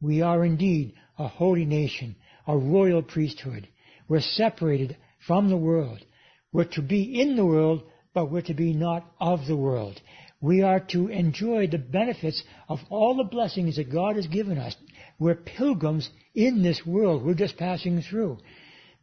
We 0.00 0.20
are 0.20 0.44
indeed 0.44 0.94
a 1.16 1.28
holy 1.28 1.64
nation, 1.64 2.16
a 2.44 2.58
royal 2.58 3.02
priesthood. 3.02 3.68
We're 4.08 4.20
separated 4.20 4.96
from 5.26 5.48
the 5.48 5.56
world. 5.56 6.04
We're 6.52 6.64
to 6.72 6.82
be 6.82 7.20
in 7.20 7.36
the 7.36 7.46
world, 7.46 7.84
but 8.12 8.32
we're 8.32 8.42
to 8.42 8.54
be 8.54 8.72
not 8.72 9.06
of 9.20 9.46
the 9.46 9.56
world. 9.56 10.00
We 10.40 10.62
are 10.62 10.80
to 10.90 11.06
enjoy 11.06 11.68
the 11.68 11.78
benefits 11.78 12.42
of 12.68 12.80
all 12.90 13.16
the 13.16 13.30
blessings 13.30 13.76
that 13.76 13.92
God 13.92 14.16
has 14.16 14.26
given 14.26 14.58
us. 14.58 14.74
We're 15.20 15.36
pilgrims 15.36 16.10
in 16.34 16.64
this 16.64 16.84
world. 16.84 17.24
We're 17.24 17.34
just 17.34 17.56
passing 17.56 18.02
through. 18.02 18.38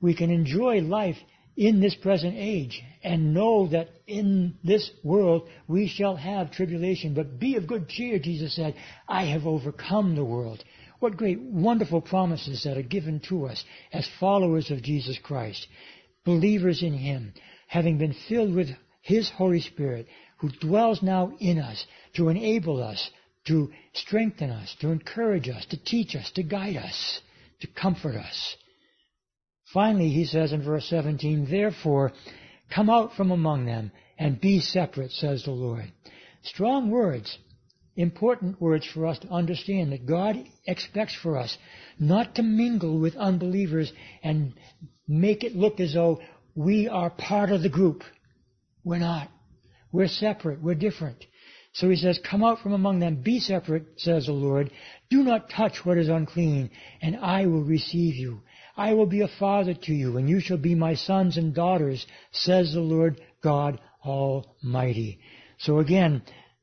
We 0.01 0.13
can 0.13 0.31
enjoy 0.31 0.81
life 0.81 1.17
in 1.59 1.81
this 1.81 1.93
present 1.93 2.35
age 2.37 2.81
and 3.03 3.33
know 3.33 3.67
that 3.67 3.89
in 4.07 4.55
this 4.63 4.89
world 5.03 5.49
we 5.67 5.89
shall 5.89 6.15
have 6.15 6.51
tribulation. 6.51 7.13
But 7.13 7.37
be 7.37 7.57
of 7.57 7.67
good 7.67 7.89
cheer, 7.89 8.17
Jesus 8.17 8.55
said, 8.55 8.75
I 9.09 9.25
have 9.25 9.45
overcome 9.45 10.15
the 10.15 10.23
world. 10.23 10.63
What 11.01 11.17
great, 11.17 11.41
wonderful 11.41 11.99
promises 11.99 12.63
that 12.63 12.77
are 12.77 12.81
given 12.81 13.19
to 13.27 13.47
us 13.47 13.65
as 13.91 14.07
followers 14.21 14.71
of 14.71 14.81
Jesus 14.81 15.19
Christ, 15.21 15.67
believers 16.23 16.81
in 16.81 16.93
Him, 16.93 17.33
having 17.67 17.97
been 17.97 18.15
filled 18.29 18.55
with 18.55 18.69
His 19.01 19.29
Holy 19.29 19.59
Spirit, 19.59 20.07
who 20.37 20.47
dwells 20.61 21.03
now 21.03 21.33
in 21.41 21.59
us 21.59 21.85
to 22.15 22.29
enable 22.29 22.81
us, 22.81 23.11
to 23.47 23.69
strengthen 23.91 24.49
us, 24.49 24.77
to 24.79 24.91
encourage 24.91 25.49
us, 25.49 25.65
to 25.71 25.83
teach 25.83 26.15
us, 26.15 26.31
to 26.35 26.43
guide 26.43 26.77
us, 26.77 27.19
to 27.59 27.67
comfort 27.67 28.15
us. 28.15 28.55
Finally, 29.73 30.09
he 30.09 30.25
says 30.25 30.51
in 30.51 30.63
verse 30.63 30.85
17, 30.89 31.47
Therefore, 31.49 32.11
come 32.73 32.89
out 32.89 33.13
from 33.15 33.31
among 33.31 33.65
them 33.65 33.91
and 34.17 34.41
be 34.41 34.59
separate, 34.59 35.11
says 35.11 35.43
the 35.43 35.51
Lord. 35.51 35.91
Strong 36.43 36.89
words, 36.89 37.37
important 37.95 38.59
words 38.61 38.85
for 38.85 39.05
us 39.05 39.19
to 39.19 39.27
understand 39.29 39.91
that 39.91 40.07
God 40.07 40.37
expects 40.65 41.15
for 41.15 41.37
us 41.37 41.57
not 41.99 42.35
to 42.35 42.43
mingle 42.43 42.99
with 42.99 43.15
unbelievers 43.15 43.91
and 44.23 44.53
make 45.07 45.43
it 45.43 45.55
look 45.55 45.79
as 45.79 45.93
though 45.93 46.19
we 46.55 46.87
are 46.87 47.09
part 47.09 47.51
of 47.51 47.61
the 47.61 47.69
group. 47.69 48.03
We're 48.83 48.99
not. 48.99 49.29
We're 49.91 50.07
separate. 50.07 50.61
We're 50.61 50.75
different. 50.75 51.25
So 51.73 51.89
he 51.89 51.95
says, 51.95 52.19
Come 52.29 52.43
out 52.43 52.59
from 52.59 52.73
among 52.73 52.99
them, 52.99 53.21
be 53.21 53.39
separate, 53.39 53.85
says 53.97 54.25
the 54.25 54.31
Lord. 54.31 54.71
Do 55.09 55.23
not 55.23 55.49
touch 55.49 55.85
what 55.85 55.97
is 55.97 56.09
unclean, 56.09 56.71
and 57.01 57.15
I 57.17 57.45
will 57.45 57.63
receive 57.63 58.15
you. 58.15 58.41
I 58.79 58.93
will 58.93 59.07
be 59.07 59.19
a 59.19 59.27
father 59.27 59.73
to 59.73 59.93
you, 59.93 60.15
and 60.15 60.29
you 60.29 60.39
shall 60.39 60.57
be 60.57 60.73
my 60.73 60.95
sons 60.95 61.35
and 61.35 61.53
daughters, 61.53 62.07
says 62.31 62.71
the 62.71 62.79
Lord 62.79 63.19
God 63.43 63.77
Almighty. 64.05 65.19
So 65.57 65.79
again, 65.79 66.21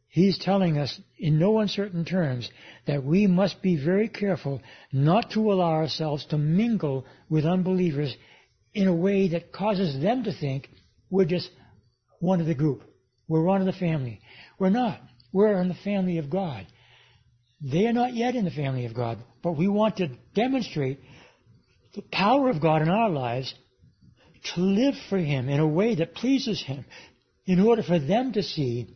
He's 0.09 0.39
telling 0.39 0.79
us 0.79 0.99
in 1.19 1.39
no 1.39 1.59
uncertain 1.59 2.07
terms 2.07 2.51
that 2.87 3.05
we 3.05 3.27
must 3.27 3.61
be 3.61 3.77
very 3.77 4.09
careful 4.09 4.63
not 4.91 5.33
to 5.33 5.53
allow 5.53 5.73
ourselves 5.73 6.25
to 6.31 6.39
mingle 6.39 7.05
with 7.29 7.45
unbelievers 7.45 8.17
in 8.73 8.89
a 8.89 8.95
way 8.95 9.29
that 9.29 9.53
causes 9.53 10.01
them 10.01 10.25
to 10.25 10.33
think 10.33 10.71
we're 11.11 11.27
just 11.27 11.51
one 12.21 12.41
of 12.41 12.47
the 12.47 12.55
group. 12.55 12.83
We're 13.29 13.45
one 13.45 13.61
of 13.61 13.67
the 13.67 13.79
family. 13.79 14.23
We're 14.59 14.71
not. 14.71 14.99
We're 15.35 15.61
in 15.61 15.69
the 15.69 15.75
family 15.75 16.17
of 16.17 16.31
God. 16.31 16.67
They 17.61 17.87
are 17.87 17.93
not 17.93 18.15
yet 18.15 18.37
in 18.37 18.47
the 18.47 18.51
family 18.51 18.87
of 18.87 18.95
God, 18.95 19.19
but 19.43 19.59
we 19.59 19.69
want 19.69 19.99
to 19.99 20.09
demonstrate 20.35 20.99
the 21.97 22.03
power 22.03 22.51
of 22.51 22.61
God 22.61 22.83
in 22.83 22.91
our 22.91 23.09
lives 23.09 23.53
to 24.55 24.61
live 24.61 24.95
for 25.09 25.19
Him 25.19 25.49
in 25.49 25.59
a 25.59 25.67
way 25.67 25.95
that 25.97 26.15
pleases 26.15 26.63
Him. 26.63 26.85
In 27.47 27.59
order 27.61 27.83
for 27.83 27.99
them 27.99 28.33
to 28.33 28.43
see, 28.43 28.95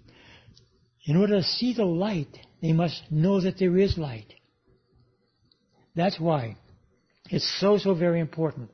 in 1.07 1.16
order 1.16 1.38
to 1.38 1.42
see 1.42 1.72
the 1.72 1.84
light, 1.84 2.36
they 2.61 2.72
must 2.72 3.03
know 3.11 3.40
that 3.40 3.59
there 3.59 3.76
is 3.78 3.96
light. 3.96 4.34
That's 5.96 6.20
why 6.20 6.57
it's 7.30 7.61
so, 7.61 7.78
so 7.78 7.94
very 7.94 8.20
important 8.20 8.70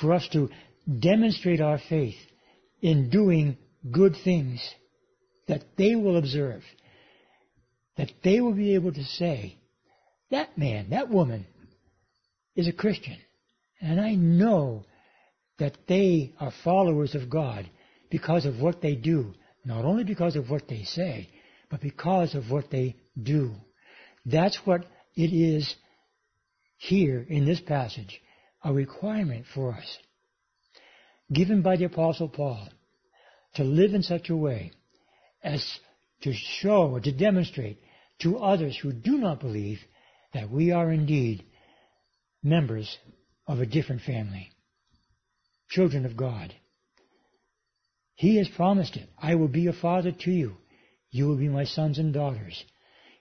for 0.00 0.12
us 0.12 0.28
to 0.32 0.50
demonstrate 0.98 1.60
our 1.60 1.78
faith 1.88 2.16
in 2.80 3.08
doing 3.08 3.56
good 3.90 4.16
things 4.24 4.68
that 5.46 5.62
they 5.76 5.94
will 5.94 6.16
observe, 6.16 6.62
that 7.96 8.10
they 8.24 8.40
will 8.40 8.54
be 8.54 8.74
able 8.74 8.92
to 8.92 9.04
say, 9.04 9.58
that 10.30 10.58
man, 10.58 10.90
that 10.90 11.08
woman 11.08 11.46
is 12.56 12.66
a 12.66 12.72
Christian. 12.72 13.18
And 13.80 14.00
I 14.00 14.14
know 14.14 14.84
that 15.58 15.76
they 15.88 16.32
are 16.38 16.52
followers 16.64 17.14
of 17.14 17.30
God 17.30 17.68
because 18.10 18.44
of 18.46 18.60
what 18.60 18.82
they 18.82 18.94
do, 18.94 19.34
not 19.64 19.84
only 19.84 20.04
because 20.04 20.36
of 20.36 20.50
what 20.50 20.68
they 20.68 20.84
say, 20.84 21.28
but 21.70 21.80
because 21.80 22.34
of 22.34 22.50
what 22.50 22.70
they 22.70 22.96
do. 23.20 23.52
That's 24.26 24.56
what 24.64 24.84
it 25.14 25.32
is 25.32 25.74
here 26.76 27.24
in 27.28 27.44
this 27.44 27.60
passage, 27.60 28.20
a 28.64 28.72
requirement 28.72 29.46
for 29.54 29.72
us, 29.72 29.98
given 31.32 31.62
by 31.62 31.76
the 31.76 31.84
Apostle 31.84 32.28
Paul, 32.28 32.68
to 33.54 33.64
live 33.64 33.94
in 33.94 34.02
such 34.02 34.30
a 34.30 34.36
way 34.36 34.72
as 35.42 35.64
to 36.22 36.32
show 36.32 36.90
or 36.90 37.00
to 37.00 37.12
demonstrate 37.12 37.78
to 38.20 38.38
others 38.38 38.78
who 38.80 38.92
do 38.92 39.18
not 39.18 39.40
believe 39.40 39.78
that 40.34 40.50
we 40.50 40.72
are 40.72 40.90
indeed 40.90 41.44
members 42.42 42.98
of 43.46 43.60
a 43.60 43.66
different 43.66 44.02
family, 44.02 44.50
children 45.68 46.06
of 46.06 46.16
God. 46.16 46.54
He 48.14 48.36
has 48.36 48.48
promised 48.48 48.96
it. 48.96 49.08
I 49.18 49.34
will 49.34 49.48
be 49.48 49.66
a 49.66 49.72
father 49.72 50.12
to 50.12 50.30
you. 50.30 50.56
You 51.10 51.26
will 51.26 51.36
be 51.36 51.48
my 51.48 51.64
sons 51.64 51.98
and 51.98 52.12
daughters. 52.12 52.64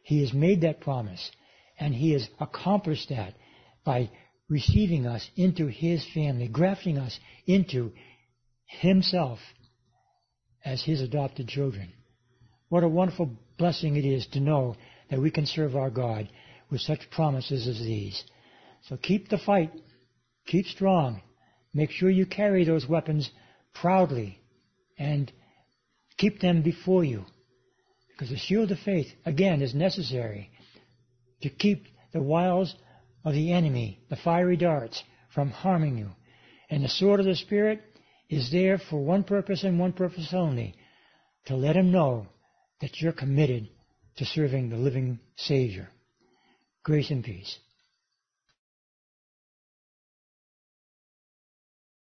He 0.03 0.21
has 0.21 0.33
made 0.33 0.61
that 0.61 0.81
promise, 0.81 1.31
and 1.79 1.93
He 1.93 2.11
has 2.13 2.27
accomplished 2.39 3.09
that 3.09 3.33
by 3.85 4.09
receiving 4.49 5.05
us 5.07 5.27
into 5.35 5.67
His 5.67 6.05
family, 6.13 6.47
grafting 6.47 6.97
us 6.97 7.17
into 7.45 7.91
Himself 8.65 9.39
as 10.65 10.83
His 10.83 11.01
adopted 11.01 11.47
children. 11.47 11.93
What 12.69 12.83
a 12.83 12.89
wonderful 12.89 13.31
blessing 13.57 13.95
it 13.95 14.05
is 14.05 14.27
to 14.33 14.39
know 14.39 14.75
that 15.09 15.21
we 15.21 15.31
can 15.31 15.45
serve 15.45 15.75
our 15.75 15.89
God 15.89 16.29
with 16.69 16.81
such 16.81 17.09
promises 17.09 17.67
as 17.67 17.79
these. 17.79 18.23
So 18.87 18.97
keep 18.97 19.29
the 19.29 19.39
fight. 19.39 19.71
Keep 20.49 20.65
strong. 20.65 21.21
Make 21.75 21.91
sure 21.91 22.09
you 22.09 22.25
carry 22.25 22.65
those 22.65 22.89
weapons 22.89 23.29
proudly 23.75 24.39
and 24.97 25.31
keep 26.17 26.41
them 26.41 26.63
before 26.63 27.03
you. 27.03 27.25
Because 28.09 28.31
the 28.31 28.37
shield 28.37 28.71
of 28.71 28.79
faith, 28.79 29.07
again, 29.25 29.61
is 29.61 29.75
necessary 29.75 30.49
to 31.43 31.49
keep 31.49 31.85
the 32.13 32.21
wiles 32.21 32.75
of 33.23 33.33
the 33.33 33.53
enemy, 33.53 34.01
the 34.09 34.15
fiery 34.15 34.57
darts, 34.57 35.03
from 35.35 35.51
harming 35.51 35.99
you. 35.99 36.09
And 36.71 36.83
the 36.83 36.89
sword 36.89 37.19
of 37.19 37.27
the 37.27 37.35
Spirit 37.35 37.81
is 38.27 38.51
there 38.51 38.79
for 38.79 38.97
one 38.97 39.23
purpose 39.23 39.63
and 39.63 39.79
one 39.79 39.93
purpose 39.93 40.33
only, 40.33 40.73
to 41.45 41.55
let 41.55 41.75
him 41.75 41.91
know 41.91 42.25
that 42.81 42.99
you're 42.99 43.13
committed 43.13 43.69
to 44.17 44.25
serving 44.25 44.69
the 44.69 44.77
living 44.77 45.19
Savior. 45.35 45.89
Grace 46.83 47.11
and 47.11 47.23
peace. 47.23 47.59